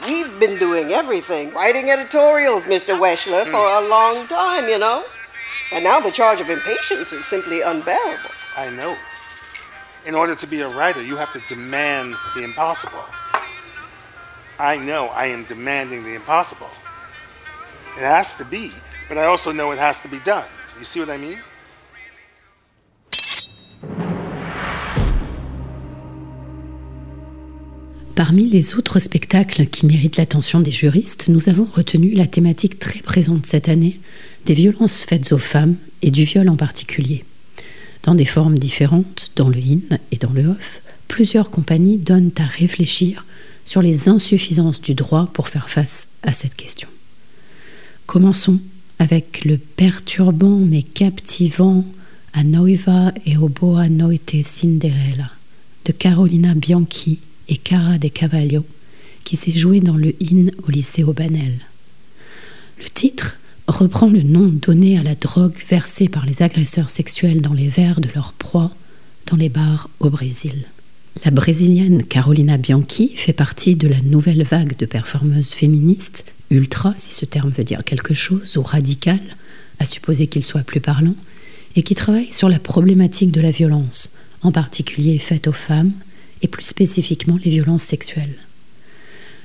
We've 0.07 0.39
been 0.39 0.57
doing 0.59 0.93
everything, 0.93 1.53
writing 1.53 1.91
editorials, 1.91 2.63
Mr. 2.65 2.97
Weschler, 2.97 3.45
for 3.45 3.57
a 3.57 3.89
long 3.89 4.25
time, 4.29 4.69
you 4.69 4.79
know. 4.79 5.05
And 5.73 5.83
now 5.83 5.99
the 5.99 6.13
charge 6.13 6.41
of 6.41 6.49
impatience 6.49 7.13
is 7.13 7.25
simply 7.27 7.61
unbearable. 7.61 8.31
I 8.57 8.69
know. 8.71 8.97
In 10.07 10.15
order 10.15 10.35
to 10.35 10.47
be 10.47 10.63
a 10.63 10.69
writer, 10.69 11.03
you 11.03 11.17
have 11.17 11.31
to 11.33 11.41
demand 11.55 12.15
the 12.35 12.43
impossible. 12.43 13.05
I 14.59 14.79
know 14.79 15.11
I 15.15 15.27
am 15.27 15.45
demanding 15.45 16.05
the 16.05 16.15
impossible. 16.15 16.69
It 17.99 18.05
has 18.05 18.35
to 18.37 18.45
be, 18.45 18.71
but 19.09 19.19
I 19.19 19.25
also 19.27 19.53
know 19.53 19.73
it 19.73 19.79
has 19.79 20.01
to 20.01 20.09
be 20.09 20.19
done. 20.25 20.47
You 20.79 20.87
see 20.87 21.01
what 21.01 21.11
I 21.11 21.19
mean? 21.19 21.39
Parmi 28.15 28.49
les 28.49 28.75
autres 28.75 29.01
spectacles 29.01 29.67
qui 29.67 29.87
méritent 29.87 30.17
l'attention 30.17 30.61
des 30.61 30.71
juristes, 30.71 31.29
nous 31.29 31.49
avons 31.49 31.67
retenu 31.71 32.13
la 32.13 32.27
thématique 32.27 32.79
très 32.79 33.01
présente 33.01 33.47
cette 33.47 33.69
année 33.69 34.01
des 34.47 34.55
violences 34.55 35.05
faites 35.05 35.33
aux 35.33 35.39
femmes 35.39 35.77
et 36.01 36.11
du 36.11 36.25
viol 36.25 36.49
en 36.49 36.57
particulier. 36.57 37.25
Dans 38.03 38.15
des 38.15 38.25
formes 38.25 38.59
différentes, 38.59 39.33
dans 39.37 39.49
le 39.49 39.59
in 39.59 39.99
et 40.11 40.17
dans 40.17 40.33
le 40.33 40.47
off, 40.47 40.83
plusieurs 41.09 41.51
compagnies 41.51 41.99
donnent 41.99 42.33
à 42.39 42.47
réfléchir 42.47 43.27
sur 43.65 43.83
les 43.83 44.09
insuffisances 44.09 44.81
du 44.81 44.95
droit 44.95 45.29
pour 45.33 45.49
faire 45.49 45.69
face 45.69 46.09
à 46.23 46.33
cette 46.33 46.55
question. 46.55 46.89
Commençons 48.07 48.59
avec 48.99 49.45
le 49.45 49.59
perturbant 49.59 50.59
mais 50.59 50.83
captivant 50.83 51.85
A 52.33 52.45
Noiva 52.45 53.13
e 53.27 53.37
Oboa 53.37 53.89
Noite 53.89 54.45
Cinderella 54.45 55.31
de 55.85 55.93
Carolina 55.93 56.55
Bianchi 56.55 57.21
et 57.49 57.57
Cara 57.57 57.99
de 57.99 58.09
Cavallo 58.09 58.65
qui 59.25 59.37
s'est 59.37 59.51
joué 59.51 59.81
dans 59.81 59.97
le 59.97 60.15
IN 60.21 60.51
au 60.67 60.71
lycée 60.71 61.03
Aubanel. 61.03 61.61
Le 62.79 62.89
titre 62.89 63.39
reprend 63.71 64.09
le 64.09 64.23
nom 64.23 64.49
donné 64.49 64.99
à 64.99 65.03
la 65.03 65.15
drogue 65.15 65.57
versée 65.69 66.09
par 66.09 66.27
les 66.27 66.43
agresseurs 66.43 66.91
sexuels 66.91 67.41
dans 67.41 67.53
les 67.53 67.69
verres 67.69 68.01
de 68.01 68.09
leur 68.15 68.33
proie 68.33 68.73
dans 69.27 69.37
les 69.37 69.49
bars 69.49 69.89
au 70.01 70.11
Brésil. 70.11 70.67
La 71.25 71.31
brésilienne 71.31 72.05
Carolina 72.05 72.57
Bianchi 72.57 73.13
fait 73.17 73.33
partie 73.33 73.77
de 73.77 73.89
la 73.89 74.01
nouvelle 74.01 74.43
vague 74.43 74.77
de 74.77 74.87
performeuses 74.87 75.53
féministes, 75.53 76.25
ultra 76.51 76.95
si 76.97 77.15
ce 77.15 77.25
terme 77.25 77.51
veut 77.51 77.65
dire 77.65 77.85
quelque 77.85 78.15
chose, 78.15 78.57
ou 78.57 78.63
radicales, 78.63 79.37
à 79.79 79.87
supposer 79.87 80.27
qu'il 80.27 80.45
soit 80.45 80.63
plus 80.63 80.81
parlant, 80.81 81.15
et 81.77 81.83
qui 81.83 81.95
travaillent 81.95 82.33
sur 82.33 82.49
la 82.49 82.59
problématique 82.59 83.31
de 83.31 83.41
la 83.41 83.51
violence, 83.51 84.13
en 84.43 84.53
particulier 84.53 85.19
faite 85.19 85.47
aux 85.47 85.53
femmes, 85.53 85.93
et 86.43 86.49
plus 86.49 86.65
spécifiquement 86.65 87.39
les 87.45 87.51
violences 87.51 87.83
sexuelles. 87.83 88.37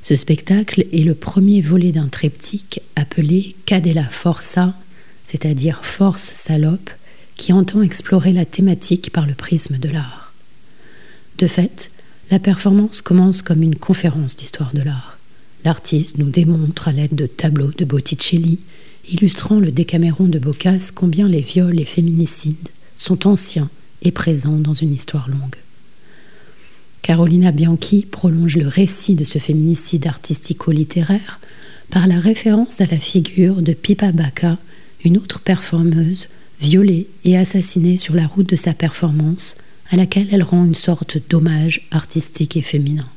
Ce 0.08 0.16
spectacle 0.16 0.86
est 0.92 1.04
le 1.04 1.16
premier 1.16 1.62
volet 1.62 1.92
d'un 1.92 2.10
triptyque 2.10 2.80
appelé 2.96 3.56
Cadella 3.66 4.08
Forza, 4.08 4.76
c'est-à-dire 5.24 5.84
Force 5.84 6.26
salope, 6.26 6.92
qui 7.34 7.52
entend 7.54 7.82
explorer 7.82 8.32
la 8.32 8.46
thématique 8.46 9.12
par 9.12 9.26
le 9.26 9.34
prisme 9.34 9.80
de 9.80 9.90
l'art. 9.90 10.32
De 11.40 11.48
fait, 11.48 11.90
la 12.30 12.38
performance 12.38 13.02
commence 13.02 13.42
comme 13.42 13.64
une 13.64 13.78
conférence 13.78 14.36
d'histoire 14.36 14.76
de 14.76 14.84
l'art. 14.84 15.18
L'artiste 15.64 16.20
nous 16.20 16.30
démontre 16.30 16.88
à 16.88 16.92
l'aide 16.92 17.16
de 17.16 17.26
tableaux 17.26 17.72
de 17.76 17.84
Botticelli, 17.84 18.60
illustrant 19.10 19.60
le 19.60 19.72
Décaméron 19.72 20.26
de 20.26 20.38
Boccace 20.38 20.92
combien 20.92 21.28
les 21.28 21.42
viols 21.42 21.80
et 21.80 21.86
féminicides 21.86 22.70
sont 22.96 23.26
anciens 23.26 23.72
et 24.04 24.12
présents 24.12 24.60
dans 24.60 24.74
une 24.74 24.94
histoire 24.94 25.28
longue. 25.30 25.65
Carolina 27.06 27.52
Bianchi 27.52 28.04
prolonge 28.04 28.58
le 28.58 28.68
récit 28.68 29.14
de 29.14 29.26
ce 29.26 29.38
féminicide 29.38 30.08
artistico-littéraire 30.08 31.40
par 31.92 32.08
la 32.08 32.20
référence 32.20 32.82
à 32.82 32.88
la 32.88 32.98
figure 32.98 33.62
de 33.62 33.74
Pipa 33.74 34.12
Bacca, 34.12 34.58
une 35.04 35.20
autre 35.20 35.40
performeuse, 35.40 36.30
violée 36.60 37.06
et 37.24 37.38
assassinée 37.38 37.98
sur 37.98 38.16
la 38.16 38.26
route 38.26 38.50
de 38.50 38.56
sa 38.56 38.74
performance, 38.74 39.56
à 39.92 39.98
laquelle 39.98 40.30
elle 40.32 40.42
rend 40.42 40.66
une 40.66 40.74
sorte 40.74 41.20
d'hommage 41.30 41.88
artistique 41.92 42.58
et 42.58 42.64
féminin. 42.64 43.08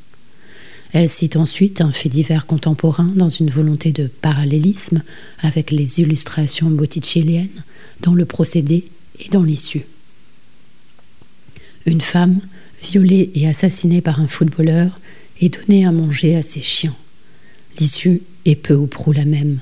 Elle 0.92 1.09
cite 1.09 1.37
ensuite 1.37 1.80
un 1.80 1.90
fait 1.90 2.11
divers 2.11 2.45
contemporain 2.45 3.11
dans 3.16 3.30
une 3.30 3.49
volonté 3.49 3.92
de 3.92 4.07
parallélisme 4.07 5.02
avec 5.38 5.71
les 5.71 6.00
illustrations 6.00 6.68
botticelliennes 6.68 7.64
dans 8.02 8.12
le 8.12 8.26
procédé 8.26 8.90
et 9.18 9.30
dans 9.30 9.45
l'issue. 9.45 9.87
Une 11.87 12.02
femme 12.02 12.42
violé 12.83 13.31
et 13.35 13.49
assassiné 13.49 14.01
par 14.01 14.21
un 14.21 14.29
footballeur 14.29 15.01
et 15.41 15.49
donné 15.49 15.87
à 15.87 15.93
manger 15.93 16.37
à 16.37 16.43
ses 16.43 16.61
chiens. 16.61 16.97
L'issue 17.79 18.23
est 18.45 18.57
peu 18.57 18.75
ou 18.75 18.87
prou 18.87 19.13
la 19.13 19.25
même. 19.25 19.61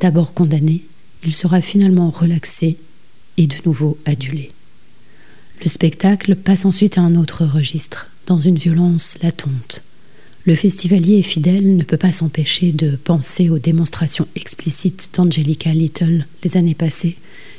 D'abord 0.00 0.32
condamné, 0.34 0.82
il 1.24 1.32
sera 1.32 1.60
finalement 1.60 2.10
relaxé 2.10 2.76
et 3.36 3.46
de 3.46 3.56
nouveau 3.64 3.98
adulé. 4.04 4.52
Le 5.62 5.68
spectacle 5.68 6.36
passe 6.36 6.64
ensuite 6.64 6.98
à 6.98 7.02
un 7.02 7.16
autre 7.16 7.44
registre, 7.44 8.06
dans 8.26 8.38
une 8.38 8.58
violence 8.58 9.18
latente. 9.22 9.82
Le 10.44 10.54
festivalier 10.54 11.22
fidèle 11.22 11.76
ne 11.76 11.82
peut 11.82 11.96
pas 11.96 12.12
s'empêcher 12.12 12.72
de 12.72 12.96
penser 12.96 13.50
aux 13.50 13.58
démonstrations 13.58 14.28
explicites 14.34 15.10
d'Angelica 15.14 15.74
Little 15.74 16.26
les 16.44 16.56
années 16.56 16.74
passées 16.74 17.18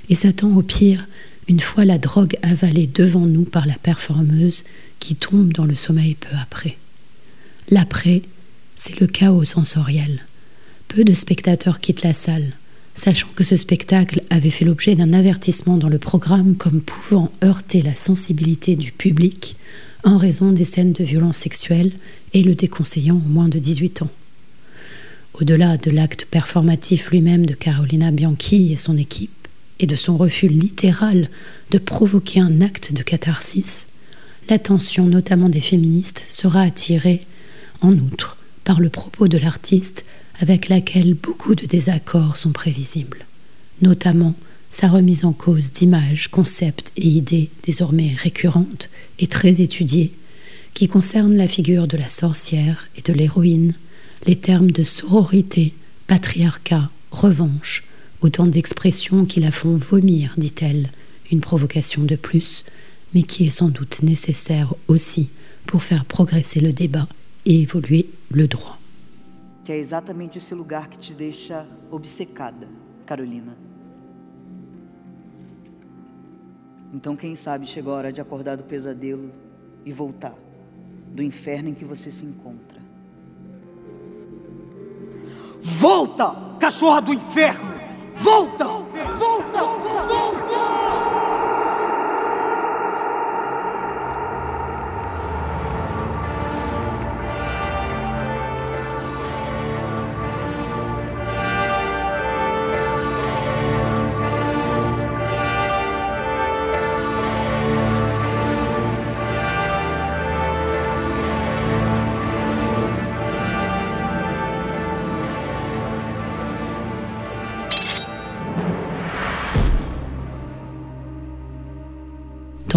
et 0.10 0.16
s'attend 0.16 0.56
au 0.56 0.62
pire 0.62 1.08
une 1.48 1.60
fois 1.60 1.84
la 1.84 1.98
drogue 1.98 2.38
avalée 2.42 2.88
devant 2.88 3.26
nous 3.26 3.44
par 3.44 3.66
la 3.68 3.76
performeuse 3.76 4.64
qui 5.00 5.16
tombe 5.16 5.54
dans 5.54 5.66
le 5.66 5.76
sommeil 5.76 6.16
peu 6.16 6.36
après. 6.42 6.78
L'après, 7.70 8.22
c'est 8.76 9.00
le 9.00 9.08
chaos 9.08 9.44
sensoriel. 9.44 10.26
Peu 10.88 11.04
de 11.04 11.14
spectateurs 11.14 11.80
quittent 11.80 12.04
la 12.04 12.14
salle, 12.14 12.54
sachant 12.96 13.28
que 13.36 13.44
ce 13.44 13.58
spectacle 13.58 14.24
avait 14.30 14.50
fait 14.50 14.66
l'objet 14.66 14.96
d'un 14.96 15.14
avertissement 15.14 15.78
dans 15.78 15.90
le 15.90 16.00
programme 16.00 16.56
comme 16.56 16.82
pouvant 16.82 17.32
heurter 17.44 17.82
la 17.82 17.96
sensibilité 17.96 18.76
du 18.76 18.92
public 18.92 19.56
en 20.04 20.18
raison 20.18 20.52
des 20.52 20.66
scènes 20.66 20.94
de 20.94 21.04
violence 21.04 21.38
sexuelle 21.38 21.92
et 22.34 22.44
le 22.44 22.56
déconseillant 22.56 23.18
au 23.18 23.30
moins 23.30 23.50
de 23.50 23.60
18 23.60 24.04
ans. 24.04 24.10
Au-delà 25.34 25.78
de 25.78 25.92
l'acte 25.92 26.26
performatif 26.26 27.12
lui-même 27.12 27.46
de 27.46 27.54
Carolina 27.54 28.12
Bianchi 28.12 28.72
et 28.74 28.78
son 28.78 28.98
équipe, 28.98 29.32
et 29.80 29.88
de 29.88 29.96
son 29.96 30.18
refus 30.18 30.48
littéral 30.48 31.30
de 31.72 31.78
provoquer 31.78 32.40
un 32.40 32.62
acte 32.62 32.94
de 32.94 33.04
catharsis, 33.04 33.88
l'attention 34.50 35.06
notamment 35.06 35.50
des 35.50 35.62
féministes 35.62 36.26
sera 36.30 36.62
attirée, 36.62 37.26
en 37.82 37.94
outre, 37.94 38.38
par 38.64 38.80
le 38.80 38.90
propos 38.90 39.28
de 39.28 39.38
l'artiste 39.38 40.06
avec 40.40 40.70
laquelle 40.70 41.14
beaucoup 41.14 41.56
de 41.56 41.66
désaccords 41.66 42.38
sont 42.38 42.52
prévisibles, 42.52 43.26
notamment 43.82 44.36
sa 44.72 44.88
remise 44.88 45.26
en 45.26 45.34
cause 45.34 45.72
d'images, 45.72 46.30
concepts 46.30 46.92
et 46.98 47.08
idées 47.08 47.50
désormais 47.64 48.14
récurrentes 48.16 48.90
et 49.18 49.28
très 49.28 49.62
étudiées, 49.62 50.14
qui 50.74 50.88
concernent 50.88 51.36
la 51.36 51.48
figure 51.48 51.88
de 51.88 51.98
la 51.98 52.08
sorcière 52.08 52.88
et 52.96 53.02
de 53.02 53.14
l'héroïne, 53.14 53.74
les 54.26 54.36
termes 54.36 54.72
de 54.72 54.84
sororité, 54.84 55.74
patriarcat, 56.08 56.90
revanche, 57.12 57.84
autant 58.22 58.46
d'expressions 58.46 59.26
qui 59.26 59.40
la 59.40 59.52
font 59.52 59.78
vomir, 59.78 60.34
dit-elle, 60.38 60.90
une 61.32 61.42
provocation 61.42 62.04
de 62.04 62.16
plus, 62.16 62.64
mais 63.14 63.24
qui 63.24 63.48
est 63.48 63.50
sans 63.50 63.70
doute 63.70 64.04
nécessaire 64.04 64.74
aussi 64.88 65.30
pour 65.66 65.84
faire 65.84 66.06
progresser 66.06 66.60
le 66.60 66.74
débat 66.74 67.08
et 67.46 67.62
évoluer 67.62 68.10
le 68.32 68.48
droit. 68.48 68.78
Que 69.66 69.72
é 69.74 69.78
exatamente 69.78 70.38
esse 70.38 70.54
lugar 70.56 70.90
que 70.90 70.98
te 70.98 71.14
deixa 71.14 71.66
obcecada, 71.92 72.68
Carolina. 73.06 73.56
Então, 76.94 77.16
quem 77.16 77.36
sabe 77.36 77.68
chegou 77.68 77.94
a 77.94 77.98
hora 77.98 78.12
de 78.12 78.20
acordar 78.20 78.58
do 78.58 78.64
pesadelo 78.64 79.32
e 79.86 79.92
voltar 79.92 80.36
do 81.14 81.22
inferno 81.22 81.70
em 81.70 81.74
que 81.74 81.86
você 81.86 82.12
se 82.12 82.26
encontra. 82.26 82.80
Volta, 85.60 86.36
cachorra 86.60 87.02
do 87.02 87.14
inferno! 87.14 87.80
Volta! 88.16 88.66
Volta! 89.18 89.89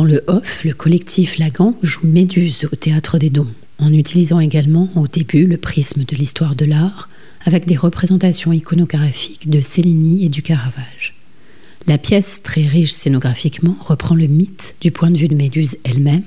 Dans 0.02 0.08
le 0.08 0.24
off, 0.26 0.64
le 0.64 0.74
collectif 0.74 1.38
Lagan 1.38 1.78
joue 1.84 2.08
Méduse 2.08 2.66
au 2.72 2.74
théâtre 2.74 3.18
des 3.18 3.30
Dons, 3.30 3.46
en 3.78 3.92
utilisant 3.92 4.40
également 4.40 4.88
au 4.96 5.06
début 5.06 5.46
le 5.46 5.56
prisme 5.58 6.02
de 6.02 6.16
l'histoire 6.16 6.56
de 6.56 6.64
l'art, 6.64 7.08
avec 7.44 7.66
des 7.66 7.76
représentations 7.76 8.52
iconographiques 8.52 9.48
de 9.48 9.60
Cellini 9.60 10.24
et 10.24 10.28
du 10.28 10.42
Caravage. 10.42 11.14
La 11.86 11.98
pièce, 11.98 12.42
très 12.42 12.66
riche 12.66 12.90
scénographiquement, 12.90 13.76
reprend 13.78 14.16
le 14.16 14.26
mythe 14.26 14.74
du 14.80 14.90
point 14.90 15.12
de 15.12 15.18
vue 15.18 15.28
de 15.28 15.36
Méduse 15.36 15.76
elle-même 15.84 16.26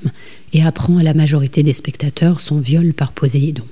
et 0.53 0.63
apprend 0.63 0.97
à 0.97 1.03
la 1.03 1.13
majorité 1.13 1.61
des 1.61 1.73
spectateurs 1.73 2.39
son 2.39 2.61
viol 2.61 2.93
par 2.93 3.11
Poséidon. 3.11 3.65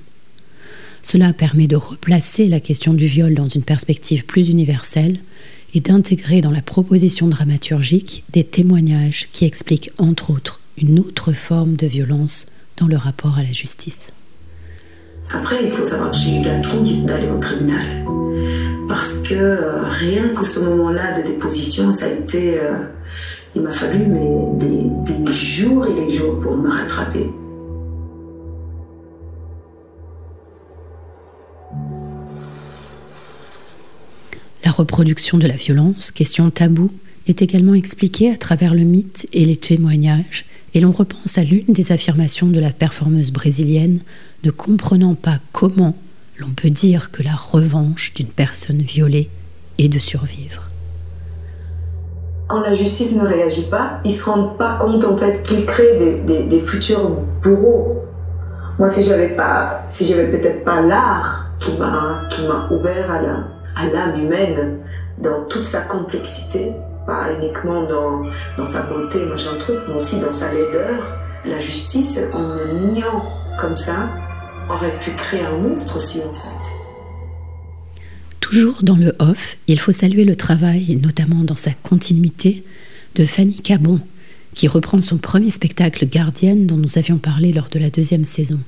Cela 1.02 1.32
permet 1.32 1.66
de 1.66 1.76
replacer 1.76 2.48
la 2.48 2.60
question 2.60 2.92
du 2.92 3.06
viol 3.06 3.34
dans 3.34 3.48
une 3.48 3.62
perspective 3.62 4.26
plus 4.26 4.50
universelle 4.50 5.20
et 5.74 5.80
d'intégrer 5.80 6.40
dans 6.40 6.50
la 6.50 6.62
proposition 6.62 7.26
dramaturgique 7.26 8.24
des 8.32 8.44
témoignages 8.44 9.28
qui 9.32 9.44
expliquent 9.44 9.90
entre 9.98 10.30
autres 10.30 10.60
une 10.78 10.98
autre 10.98 11.32
forme 11.32 11.76
de 11.76 11.86
violence 11.86 12.46
dans 12.76 12.86
le 12.86 12.96
rapport 12.96 13.36
à 13.38 13.42
la 13.42 13.52
justice. 13.52 14.12
Après, 15.30 15.64
il 15.64 15.70
faut 15.70 15.86
savoir 15.86 16.10
que 16.10 16.16
j'ai 16.18 16.36
eu 16.36 16.44
la 16.44 16.60
trouille 16.60 17.02
d'aller 17.04 17.28
au 17.28 17.38
tribunal. 17.38 18.04
Parce 18.88 19.14
que 19.22 19.34
euh, 19.34 19.82
rien 19.82 20.28
que 20.28 20.44
ce 20.44 20.60
moment-là 20.60 21.20
de 21.20 21.28
déposition, 21.28 21.92
ça 21.94 22.06
a 22.06 22.10
été... 22.10 22.60
Euh, 22.60 22.86
il 23.56 23.62
m'a 23.62 23.74
fallu 23.74 24.04
mais, 24.06 24.66
des, 24.66 25.24
des 25.24 25.34
jours 25.34 25.86
et 25.86 25.94
des 25.94 26.16
jours 26.16 26.40
pour 26.40 26.56
me 26.56 26.68
rattraper. 26.68 27.30
La 34.64 34.70
reproduction 34.70 35.36
de 35.36 35.46
la 35.46 35.56
violence, 35.56 36.10
question 36.10 36.48
taboue, 36.48 36.90
est 37.28 37.42
également 37.42 37.74
expliquée 37.74 38.30
à 38.30 38.36
travers 38.38 38.74
le 38.74 38.80
mythe 38.80 39.26
et 39.34 39.44
les 39.44 39.58
témoignages, 39.58 40.46
et 40.72 40.80
l'on 40.80 40.90
repense 40.90 41.36
à 41.36 41.44
l'une 41.44 41.66
des 41.68 41.92
affirmations 41.92 42.46
de 42.46 42.60
la 42.60 42.70
performeuse 42.70 43.30
brésilienne, 43.30 44.00
ne 44.42 44.50
comprenant 44.50 45.14
pas 45.16 45.38
comment 45.52 45.94
l'on 46.38 46.48
peut 46.48 46.70
dire 46.70 47.10
que 47.10 47.22
la 47.22 47.34
revanche 47.34 48.14
d'une 48.14 48.28
personne 48.28 48.80
violée 48.80 49.28
est 49.78 49.88
de 49.88 49.98
survivre. 49.98 50.62
Quand 52.48 52.60
la 52.60 52.74
justice 52.74 53.14
ne 53.14 53.26
réagit 53.26 53.68
pas, 53.68 54.00
ils 54.04 54.12
se 54.12 54.24
rendent 54.24 54.56
pas 54.56 54.78
compte 54.80 55.04
en 55.04 55.16
fait 55.18 55.42
qu'ils 55.42 55.66
créent 55.66 56.22
des, 56.26 56.60
futurs 56.62 57.10
bourreaux. 57.42 58.02
Moi, 58.78 58.90
si 58.90 59.04
j'avais 59.04 59.36
pas, 59.36 59.84
si 59.88 60.06
j'avais 60.06 60.30
peut-être 60.30 60.64
pas 60.64 60.80
l'art 60.80 61.50
qui 61.60 61.76
m'a 61.76 62.68
ouvert 62.70 63.10
à 63.10 63.22
la 63.22 63.53
à 63.76 63.86
l'âme 63.86 64.20
humaine 64.24 64.78
dans 65.18 65.44
toute 65.48 65.64
sa 65.64 65.82
complexité, 65.82 66.72
pas 67.06 67.28
uniquement 67.38 67.84
dans, 67.84 68.22
dans 68.56 68.70
sa 68.70 68.82
beauté, 68.82 69.18
machin 69.26 69.56
truc, 69.58 69.78
mais 69.88 69.94
aussi 69.94 70.20
dans 70.20 70.34
sa 70.34 70.52
laideur. 70.52 71.06
La 71.44 71.60
justice, 71.60 72.18
en 72.32 72.40
me 72.40 72.94
niant 72.94 73.24
comme 73.60 73.76
ça, 73.76 74.08
aurait 74.70 74.98
pu 75.04 75.10
créer 75.12 75.42
un 75.42 75.56
monstre 75.58 76.02
aussi 76.02 76.20
en 76.20 76.34
fait. 76.34 76.64
Toujours 78.40 78.82
dans 78.82 78.96
le 78.96 79.14
off, 79.18 79.56
il 79.66 79.78
faut 79.78 79.92
saluer 79.92 80.24
le 80.24 80.36
travail, 80.36 80.98
notamment 81.02 81.44
dans 81.44 81.56
sa 81.56 81.70
continuité, 81.72 82.64
de 83.14 83.24
Fanny 83.24 83.56
Cabon, 83.56 84.00
qui 84.54 84.68
reprend 84.68 85.00
son 85.00 85.18
premier 85.18 85.50
spectacle 85.50 86.06
Gardienne 86.06 86.66
dont 86.66 86.76
nous 86.76 86.98
avions 86.98 87.18
parlé 87.18 87.52
lors 87.52 87.68
de 87.68 87.78
la 87.78 87.90
deuxième 87.90 88.24
saison. 88.24 88.60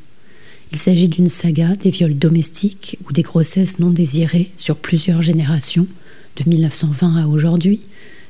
Il 0.73 0.79
s'agit 0.79 1.09
d'une 1.09 1.29
saga 1.29 1.77
des 1.77 1.91
viols 1.91 2.19
domestiques 2.19 2.99
ou 3.09 3.13
des 3.13 3.23
grossesses 3.23 3.79
non 3.79 3.91
désirées 3.91 4.51
sur 4.57 4.77
plusieurs 4.77 5.23
générations, 5.23 5.87
de 6.37 6.49
1920 6.49 7.23
à 7.23 7.27
aujourd'hui, 7.27 7.81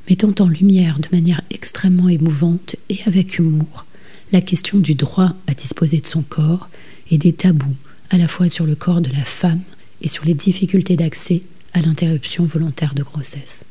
mettant 0.09 0.35
en 0.39 0.49
lumière 0.49 0.99
de 1.01 1.09
manière 1.11 1.43
extrêmement 1.51 2.09
émouvante 2.09 2.77
et 2.89 2.99
avec 3.07 3.39
humour 3.39 3.85
la 4.33 4.41
question 4.41 4.79
du 4.79 4.95
droit 4.95 5.35
à 5.47 5.55
disposer 5.55 6.01
de 6.01 6.07
son 6.07 6.23
corps 6.23 6.69
et 7.11 7.19
des 7.19 7.33
tabous 7.33 7.77
à 8.11 8.19
la 8.19 8.29
fois 8.29 8.49
sur 8.49 8.67
le 8.67 8.75
corps 8.75 9.01
de 9.01 9.11
la 9.11 9.25
femme 9.25 9.63
et 10.03 10.09
sur 10.09 10.25
les 10.25 10.35
difficultés 10.35 10.97
d'accès 10.97 11.43
à 11.73 11.81
l'interruption 11.81 12.45
volontaire 12.45 12.95
de 12.95 13.03
grossesse. 13.03 13.65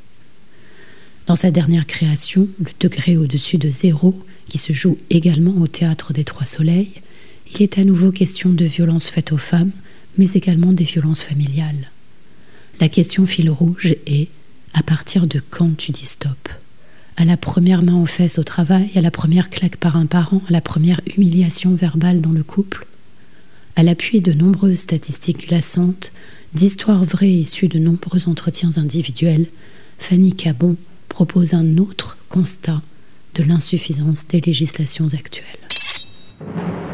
Dans 1.27 1.35
sa 1.35 1.51
dernière 1.51 1.87
création, 1.87 2.47
Le 2.59 2.71
degré 2.79 3.17
au-dessus 3.17 3.57
de 3.57 3.69
zéro, 3.69 4.15
qui 4.47 4.57
se 4.57 4.73
joue 4.73 4.97
également 5.09 5.55
au 5.59 5.67
théâtre 5.67 6.13
des 6.13 6.23
Trois 6.23 6.45
Soleils, 6.45 7.01
il 7.57 7.63
est 7.63 7.77
à 7.77 7.83
nouveau 7.85 8.11
question 8.11 8.49
de 8.49 8.65
violences 8.65 9.07
faites 9.07 9.31
aux 9.31 9.37
femmes, 9.37 9.71
mais 10.17 10.29
également 10.31 10.73
des 10.73 10.83
violences 10.83 11.23
familiales. 11.23 11.91
La 12.81 12.89
question 12.89 13.25
fil 13.25 13.49
rouge 13.49 13.95
est 14.05 14.27
à 14.73 14.83
partir 14.83 15.25
de 15.25 15.41
quand 15.49 15.77
tu 15.77 15.91
dis 15.91 16.05
stop? 16.05 16.49
À 17.15 17.23
la 17.23 17.37
première 17.37 17.81
main 17.81 17.95
aux 17.95 18.05
fesses 18.05 18.39
au 18.39 18.43
travail, 18.43 18.89
à 18.95 19.01
la 19.01 19.11
première 19.11 19.49
claque 19.49 19.77
par 19.77 19.95
un 19.95 20.05
parent, 20.05 20.41
à 20.49 20.51
la 20.51 20.59
première 20.59 20.99
humiliation 21.15 21.75
verbale 21.75 22.19
dans 22.19 22.33
le 22.33 22.43
couple? 22.43 22.85
À 23.77 23.83
l'appui 23.83 24.19
de 24.19 24.33
nombreuses 24.33 24.79
statistiques 24.79 25.47
glaçantes, 25.47 26.11
d'histoires 26.53 27.05
vraies 27.05 27.29
issues 27.29 27.69
de 27.69 27.79
nombreux 27.79 28.27
entretiens 28.27 28.71
individuels, 28.75 29.47
Fanny 29.97 30.33
Cabon 30.33 30.75
propose 31.07 31.53
un 31.53 31.77
autre 31.77 32.17
constat 32.27 32.81
de 33.35 33.43
l'insuffisance 33.43 34.27
des 34.27 34.41
législations 34.41 35.07
actuelles. 35.13 36.84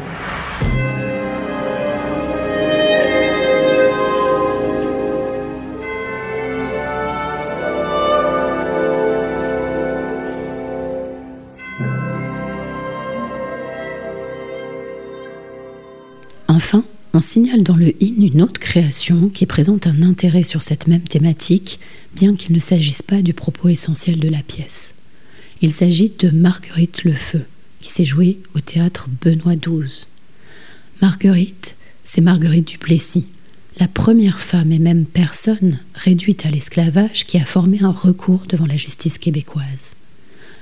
Enfin, 16.64 16.84
on 17.12 17.18
signale 17.18 17.64
dans 17.64 17.74
le 17.74 17.92
IN 18.00 18.24
une 18.24 18.40
autre 18.40 18.60
création 18.60 19.28
qui 19.30 19.46
présente 19.46 19.88
un 19.88 20.00
intérêt 20.00 20.44
sur 20.44 20.62
cette 20.62 20.86
même 20.86 21.02
thématique, 21.02 21.80
bien 22.14 22.36
qu'il 22.36 22.54
ne 22.54 22.60
s'agisse 22.60 23.02
pas 23.02 23.20
du 23.20 23.34
propos 23.34 23.68
essentiel 23.68 24.20
de 24.20 24.28
la 24.28 24.44
pièce. 24.44 24.94
Il 25.60 25.72
s'agit 25.72 26.12
de 26.16 26.30
Marguerite 26.30 27.02
le 27.02 27.14
Feu, 27.14 27.46
qui 27.80 27.90
s'est 27.90 28.04
jouée 28.04 28.38
au 28.54 28.60
théâtre 28.60 29.08
Benoît 29.20 29.56
XII. 29.56 30.06
Marguerite, 31.02 31.74
c'est 32.04 32.20
Marguerite 32.20 32.68
Duplessis, 32.68 33.26
la 33.80 33.88
première 33.88 34.38
femme 34.38 34.70
et 34.70 34.78
même 34.78 35.04
personne 35.04 35.80
réduite 35.96 36.46
à 36.46 36.50
l'esclavage 36.50 37.26
qui 37.26 37.38
a 37.38 37.44
formé 37.44 37.82
un 37.82 37.90
recours 37.90 38.44
devant 38.48 38.66
la 38.66 38.76
justice 38.76 39.18
québécoise. 39.18 39.96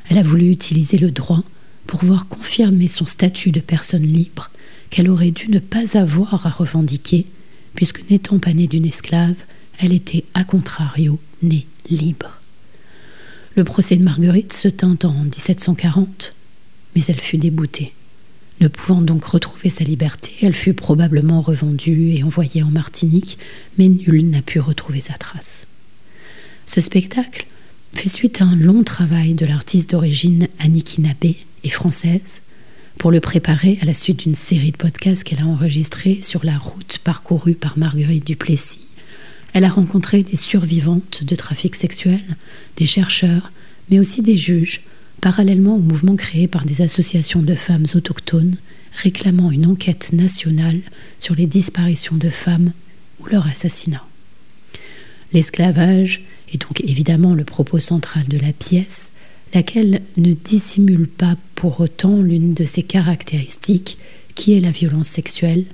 Elle 0.08 0.16
a 0.16 0.22
voulu 0.22 0.50
utiliser 0.50 0.96
le 0.96 1.10
droit 1.10 1.44
pour 1.86 2.02
voir 2.04 2.26
confirmer 2.26 2.88
son 2.88 3.04
statut 3.04 3.50
de 3.50 3.60
personne 3.60 4.02
libre 4.02 4.50
qu'elle 4.90 5.08
aurait 5.08 5.30
dû 5.30 5.48
ne 5.48 5.60
pas 5.60 5.96
avoir 5.96 6.46
à 6.46 6.50
revendiquer, 6.50 7.26
puisque 7.74 8.08
n'étant 8.10 8.38
pas 8.38 8.52
née 8.52 8.66
d'une 8.66 8.86
esclave, 8.86 9.36
elle 9.78 9.92
était 9.92 10.24
à 10.34 10.44
contrario 10.44 11.18
née 11.42 11.66
libre. 11.88 12.40
Le 13.56 13.64
procès 13.64 13.96
de 13.96 14.02
Marguerite 14.02 14.52
se 14.52 14.68
tint 14.68 14.98
en 15.04 15.12
1740, 15.12 16.34
mais 16.94 17.02
elle 17.08 17.20
fut 17.20 17.38
déboutée. 17.38 17.92
Ne 18.60 18.68
pouvant 18.68 19.00
donc 19.00 19.24
retrouver 19.24 19.70
sa 19.70 19.84
liberté, 19.84 20.32
elle 20.42 20.54
fut 20.54 20.74
probablement 20.74 21.40
revendue 21.40 22.10
et 22.10 22.22
envoyée 22.22 22.62
en 22.62 22.70
Martinique, 22.70 23.38
mais 23.78 23.88
nul 23.88 24.28
n'a 24.28 24.42
pu 24.42 24.60
retrouver 24.60 25.00
sa 25.00 25.14
trace. 25.14 25.66
Ce 26.66 26.80
spectacle 26.80 27.46
fait 27.94 28.08
suite 28.08 28.40
à 28.42 28.44
un 28.44 28.56
long 28.56 28.84
travail 28.84 29.34
de 29.34 29.46
l'artiste 29.46 29.90
d'origine 29.90 30.46
Annie 30.58 30.84
Nabé 30.98 31.38
et 31.64 31.70
française, 31.70 32.42
pour 32.98 33.10
le 33.10 33.20
préparer 33.20 33.78
à 33.80 33.84
la 33.84 33.94
suite 33.94 34.20
d'une 34.20 34.34
série 34.34 34.72
de 34.72 34.76
podcasts 34.76 35.24
qu'elle 35.24 35.40
a 35.40 35.46
enregistrés 35.46 36.20
sur 36.22 36.44
la 36.44 36.58
route 36.58 36.98
parcourue 37.02 37.54
par 37.54 37.78
Marguerite 37.78 38.26
Duplessis. 38.26 38.86
Elle 39.52 39.64
a 39.64 39.70
rencontré 39.70 40.22
des 40.22 40.36
survivantes 40.36 41.24
de 41.24 41.34
trafic 41.34 41.74
sexuel, 41.74 42.20
des 42.76 42.86
chercheurs, 42.86 43.52
mais 43.90 43.98
aussi 43.98 44.22
des 44.22 44.36
juges, 44.36 44.82
parallèlement 45.20 45.76
au 45.76 45.80
mouvement 45.80 46.16
créé 46.16 46.46
par 46.46 46.64
des 46.64 46.82
associations 46.82 47.42
de 47.42 47.54
femmes 47.54 47.86
autochtones 47.94 48.56
réclamant 48.94 49.50
une 49.50 49.66
enquête 49.66 50.12
nationale 50.12 50.80
sur 51.18 51.34
les 51.34 51.46
disparitions 51.46 52.16
de 52.16 52.28
femmes 52.28 52.72
ou 53.20 53.26
leur 53.26 53.46
assassinat. 53.46 54.04
L'esclavage 55.32 56.22
est 56.52 56.60
donc 56.60 56.80
évidemment 56.80 57.34
le 57.34 57.44
propos 57.44 57.78
central 57.78 58.26
de 58.26 58.38
la 58.38 58.52
pièce, 58.52 59.10
laquelle 59.52 60.02
ne 60.16 60.32
dissimule 60.32 61.08
pas 61.08 61.36
pour 61.54 61.80
autant 61.80 62.22
l'une 62.22 62.54
de 62.54 62.64
ses 62.64 62.82
caractéristiques, 62.82 63.98
qui 64.34 64.54
est 64.54 64.60
la 64.60 64.70
violence 64.70 65.08
sexuelle, 65.08 65.64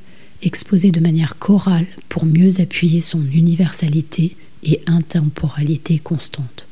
exposée 0.43 0.91
de 0.91 1.01
manière 1.01 1.39
chorale 1.39 1.87
pour 2.09 2.27
mieux 2.27 2.61
appuyer 2.61 3.01
son 3.01 3.23
universalité 3.25 4.37
et 4.63 4.81
intemporalité 4.87 5.99
constante. 5.99 6.67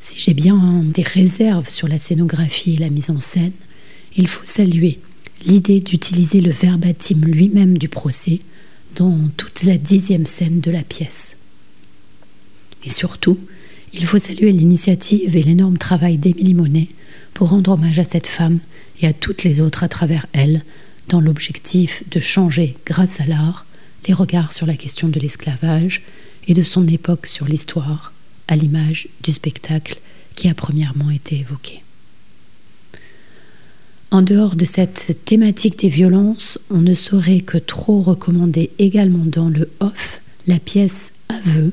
Si 0.00 0.18
j'ai 0.18 0.34
bien 0.34 0.82
des 0.82 1.02
réserves 1.02 1.68
sur 1.68 1.86
la 1.86 1.98
scénographie 1.98 2.74
et 2.74 2.78
la 2.78 2.90
mise 2.90 3.10
en 3.10 3.20
scène, 3.20 3.52
il 4.16 4.26
faut 4.26 4.44
saluer 4.44 4.98
l'idée 5.44 5.80
d'utiliser 5.80 6.40
le 6.40 6.50
verbatim 6.50 7.24
lui-même 7.24 7.78
du 7.78 7.88
procès 7.88 8.40
dans 8.96 9.16
toute 9.36 9.62
la 9.62 9.78
dixième 9.78 10.26
scène 10.26 10.60
de 10.60 10.70
la 10.70 10.82
pièce. 10.82 11.36
Et 12.84 12.90
surtout, 12.90 13.38
il 13.92 14.06
faut 14.06 14.18
saluer 14.18 14.52
l'initiative 14.52 15.36
et 15.36 15.42
l'énorme 15.42 15.78
travail 15.78 16.16
d'Émilie 16.16 16.54
Monet 16.54 16.88
pour 17.34 17.50
rendre 17.50 17.72
hommage 17.72 17.98
à 17.98 18.04
cette 18.04 18.26
femme 18.26 18.58
et 19.00 19.06
à 19.06 19.12
toutes 19.12 19.44
les 19.44 19.60
autres 19.60 19.82
à 19.82 19.88
travers 19.88 20.26
elle, 20.32 20.64
dans 21.08 21.20
l'objectif 21.20 22.02
de 22.10 22.20
changer, 22.20 22.76
grâce 22.86 23.20
à 23.20 23.26
l'art, 23.26 23.66
les 24.06 24.14
regards 24.14 24.52
sur 24.52 24.66
la 24.66 24.76
question 24.76 25.08
de 25.08 25.20
l'esclavage 25.20 26.02
et 26.48 26.54
de 26.54 26.62
son 26.62 26.86
époque 26.88 27.26
sur 27.26 27.46
l'histoire, 27.46 28.12
à 28.48 28.56
l'image 28.56 29.08
du 29.22 29.32
spectacle 29.32 29.98
qui 30.34 30.48
a 30.48 30.54
premièrement 30.54 31.10
été 31.10 31.38
évoqué. 31.38 31.82
En 34.10 34.22
dehors 34.22 34.56
de 34.56 34.64
cette 34.64 35.24
thématique 35.24 35.78
des 35.78 35.88
violences, 35.88 36.58
on 36.70 36.80
ne 36.80 36.94
saurait 36.94 37.40
que 37.40 37.58
trop 37.58 38.02
recommander 38.02 38.70
également 38.78 39.24
dans 39.24 39.48
le 39.48 39.70
off 39.80 40.20
la 40.46 40.58
pièce 40.58 41.12
Aveu 41.28 41.72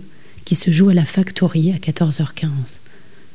qui 0.49 0.55
se 0.55 0.71
joue 0.71 0.89
à 0.89 0.95
la 0.95 1.05
Factory 1.05 1.71
à 1.73 1.75
14h15. 1.75 2.79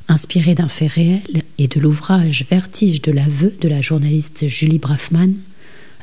Inspirée 0.08 0.56
d'un 0.56 0.66
fait 0.66 0.88
réel 0.88 1.44
et 1.58 1.68
de 1.68 1.78
l'ouvrage 1.78 2.44
Vertige 2.50 3.02
de 3.02 3.12
l'aveu 3.12 3.54
de 3.60 3.68
la 3.68 3.80
journaliste 3.80 4.48
Julie 4.48 4.80
Braffman, 4.80 5.34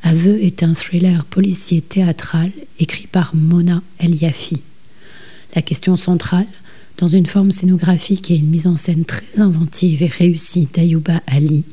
Aveu 0.03 0.41
est 0.41 0.63
un 0.63 0.73
thriller 0.73 1.25
policier 1.25 1.81
théâtral 1.81 2.51
écrit 2.79 3.07
par 3.07 3.35
Mona 3.35 3.81
Eliafi. 3.99 4.61
La 5.53 5.61
question 5.61 5.97
centrale, 5.97 6.47
dans 6.97 7.09
une 7.09 7.25
forme 7.25 7.51
scénographique 7.51 8.31
et 8.31 8.37
une 8.37 8.49
mise 8.49 8.67
en 8.67 8.77
scène 8.77 9.03
très 9.03 9.25
inventive 9.35 10.03
et 10.03 10.07
réussie 10.07 10.69
d'Ayuba 10.73 11.19
Ali, 11.27 11.65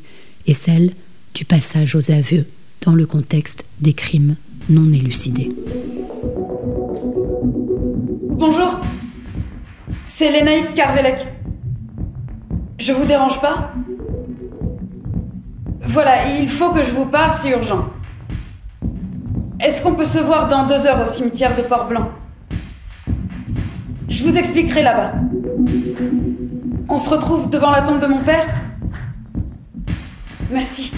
est 0.49 0.53
celle 0.53 0.95
du 1.35 1.45
passage 1.45 1.95
aux 1.95 2.11
aveux 2.11 2.45
dans 2.81 2.97
le 2.97 3.07
contexte 3.07 3.67
des 3.81 3.93
crimes 3.93 4.35
non 4.69 4.93
élucidés. 4.93 5.53
Bonjour, 8.41 8.81
c'est 10.09 10.33
Lénaïque 10.33 10.75
Carvelec. 10.75 11.27
Je 12.79 12.93
vous 12.93 13.05
dérange 13.05 13.41
pas? 13.41 13.73
Voilà, 15.83 16.27
il 16.29 16.49
faut 16.49 16.71
que 16.71 16.83
je 16.83 16.91
vous 16.91 17.05
parle, 17.05 17.33
c'est 17.33 17.51
urgent. 17.51 17.85
Est-ce 19.61 19.83
qu'on 19.83 19.95
peut 19.95 20.05
se 20.05 20.19
voir 20.19 20.49
dans 20.49 20.67
deux 20.67 20.87
heures 20.87 21.01
au 21.03 21.05
cimetière 21.05 21.55
de 21.55 21.63
Port-Blanc? 21.63 22.09
Je 24.09 24.25
vous 24.25 24.39
expliquerai 24.39 24.83
là-bas. 24.83 25.13
On 26.89 26.99
se 26.99 27.11
retrouve 27.11 27.51
devant 27.51 27.71
la 27.71 27.83
tombe 27.83 28.01
de 28.01 28.07
mon 28.07 28.21
père? 28.21 28.47
Merci. 30.51 30.93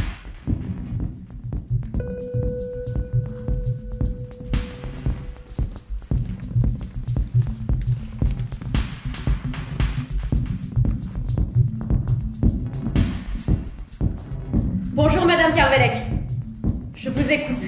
Vous 17.31 17.37
écoute. 17.37 17.63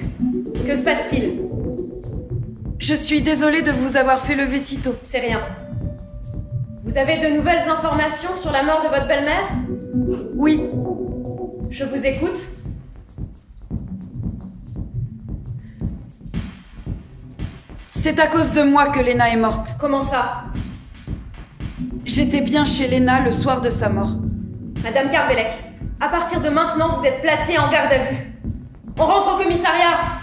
Que 0.67 0.75
se 0.75 0.83
passe-t-il? 0.83 1.39
Je 2.79 2.95
suis 2.95 3.21
désolée 3.21 3.61
de 3.61 3.71
vous 3.71 3.95
avoir 3.95 4.19
fait 4.19 4.35
lever 4.35 4.59
si 4.59 4.79
tôt. 4.79 4.95
C'est 5.03 5.19
rien. 5.19 5.41
Vous 6.83 6.97
avez 6.97 7.17
de 7.17 7.33
nouvelles 7.33 7.61
informations 7.69 8.35
sur 8.35 8.51
la 8.51 8.63
mort 8.63 8.83
de 8.83 8.89
votre 8.89 9.07
belle-mère? 9.07 9.49
Oui. 10.35 10.69
Je 11.69 11.85
vous 11.85 12.05
écoute. 12.05 12.45
C'est 17.87 18.19
à 18.19 18.27
cause 18.27 18.51
de 18.51 18.63
moi 18.63 18.87
que 18.87 18.99
Lena 18.99 19.29
est 19.29 19.37
morte. 19.37 19.75
Comment 19.79 20.01
ça? 20.01 20.43
J'étais 22.03 22.41
bien 22.41 22.65
chez 22.65 22.89
Lena 22.89 23.21
le 23.21 23.31
soir 23.31 23.61
de 23.61 23.69
sa 23.69 23.87
mort. 23.87 24.17
Madame 24.83 25.09
Carvelec, 25.09 25.47
à 26.01 26.09
partir 26.09 26.41
de 26.41 26.49
maintenant, 26.49 26.99
vous 26.99 27.05
êtes 27.05 27.21
placée 27.21 27.57
en 27.57 27.71
garde 27.71 27.93
à 27.93 27.99
vue. 27.99 28.32
On 28.97 29.05
rentre 29.05 29.35
au 29.35 29.43
commissariat 29.43 30.19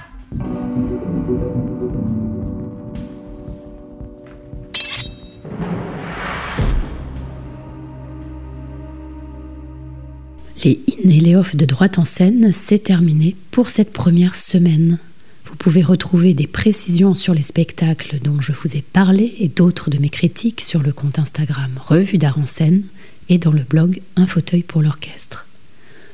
Les 10.63 10.79
in 10.89 11.09
et 11.09 11.21
les 11.21 11.37
off 11.37 11.57
de 11.57 11.65
droite 11.65 11.99
en 11.99 12.05
scène, 12.05 12.53
c'est 12.53 12.81
terminé 12.85 13.35
pour 13.51 13.71
cette 13.71 13.93
première 13.93 14.35
semaine. 14.35 14.99
Vous 15.47 15.57
pouvez 15.57 15.83
retrouver 15.83 16.35
des 16.35 16.47
précisions 16.47 17.15
sur 17.15 17.35
les 17.35 17.43
spectacles 17.43 18.21
dont 18.23 18.41
je 18.41 18.53
vous 18.53 18.77
ai 18.77 18.83
parlé 18.83 19.35
et 19.39 19.49
d'autres 19.49 19.91
de 19.91 19.99
mes 19.99 20.11
critiques 20.11 20.61
sur 20.61 20.83
le 20.83 20.93
compte 20.93 21.19
Instagram 21.19 21.73
Revue 21.81 22.19
d'Art 22.19 22.39
en 22.39 22.47
scène 22.47 22.85
et 23.29 23.39
dans 23.39 23.53
le 23.53 23.63
blog 23.63 24.01
Un 24.17 24.27
fauteuil 24.27 24.63
pour 24.63 24.83
l'orchestre. 24.83 25.47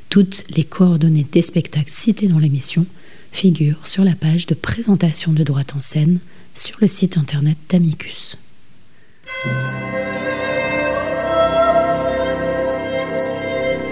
Toutes 0.09 0.45
les 0.57 0.65
coordonnées 0.65 1.27
des 1.31 1.43
spectacles 1.43 1.91
cités 1.91 2.29
dans 2.29 2.39
l'émission 2.39 2.87
figurent 3.33 3.87
sur 3.87 4.05
la 4.05 4.15
page 4.15 4.47
de 4.47 4.55
présentation 4.55 5.33
de 5.33 5.43
droite 5.43 5.75
en 5.77 5.81
scène 5.81 6.21
sur 6.55 6.79
le 6.81 6.87
site 6.87 7.19
internet 7.19 7.59
d'Amicus. 7.69 8.39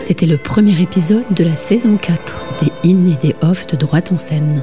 C'était 0.00 0.26
le 0.26 0.36
premier 0.36 0.80
épisode 0.80 1.24
de 1.34 1.44
la 1.44 1.56
saison 1.56 1.96
4 1.96 2.44
des 2.60 2.90
In 2.90 3.06
et 3.06 3.16
des 3.16 3.34
Off 3.42 3.66
de 3.66 3.76
droite 3.76 4.12
en 4.12 4.18
scène. 4.18 4.62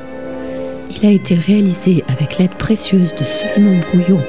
Il 0.96 1.06
a 1.06 1.12
été 1.12 1.36
réalisé 1.36 2.04
avec 2.08 2.38
l'aide 2.38 2.56
précieuse 2.56 3.16
de 3.16 3.24
Seulement 3.24 3.80
Brouillot. 3.80 4.22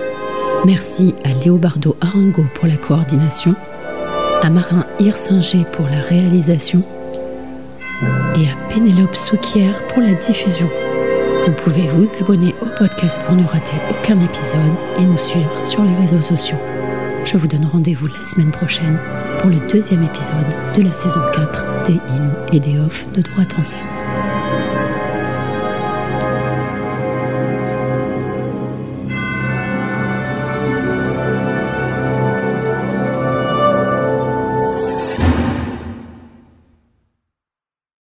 Merci 0.65 1.15
à 1.25 1.35
Léobardo 1.35 1.97
Arango 2.01 2.47
pour 2.55 2.67
la 2.67 2.77
coordination, 2.77 3.55
à 4.43 4.49
Marin 4.49 4.87
Hirsinger 5.01 5.65
pour 5.73 5.87
la 5.89 6.01
réalisation 6.01 6.83
Pénélope 8.73 9.15
Souquière 9.15 9.87
pour 9.89 10.01
la 10.01 10.15
diffusion. 10.15 10.67
Vous 11.45 11.53
pouvez 11.53 11.87
vous 11.89 12.07
abonner 12.19 12.55
au 12.63 12.67
podcast 12.79 13.23
pour 13.27 13.37
ne 13.37 13.45
rater 13.45 13.75
aucun 13.91 14.19
épisode 14.19 14.73
et 14.99 15.03
nous 15.03 15.19
suivre 15.19 15.63
sur 15.63 15.85
les 15.85 15.95
réseaux 15.97 16.23
sociaux. 16.23 16.57
Je 17.23 17.37
vous 17.37 17.47
donne 17.47 17.67
rendez-vous 17.67 18.07
la 18.07 18.25
semaine 18.25 18.51
prochaine 18.51 18.99
pour 19.41 19.51
le 19.51 19.59
deuxième 19.69 20.03
épisode 20.03 20.57
de 20.75 20.83
la 20.83 20.95
saison 20.95 21.21
4 21.35 21.83
des 21.85 22.01
In 22.09 22.31
et 22.51 22.61
des 22.61 22.79
Off 22.79 23.07
de 23.13 23.21
droite 23.21 23.55
en 23.59 23.63
scène. 23.63 24.02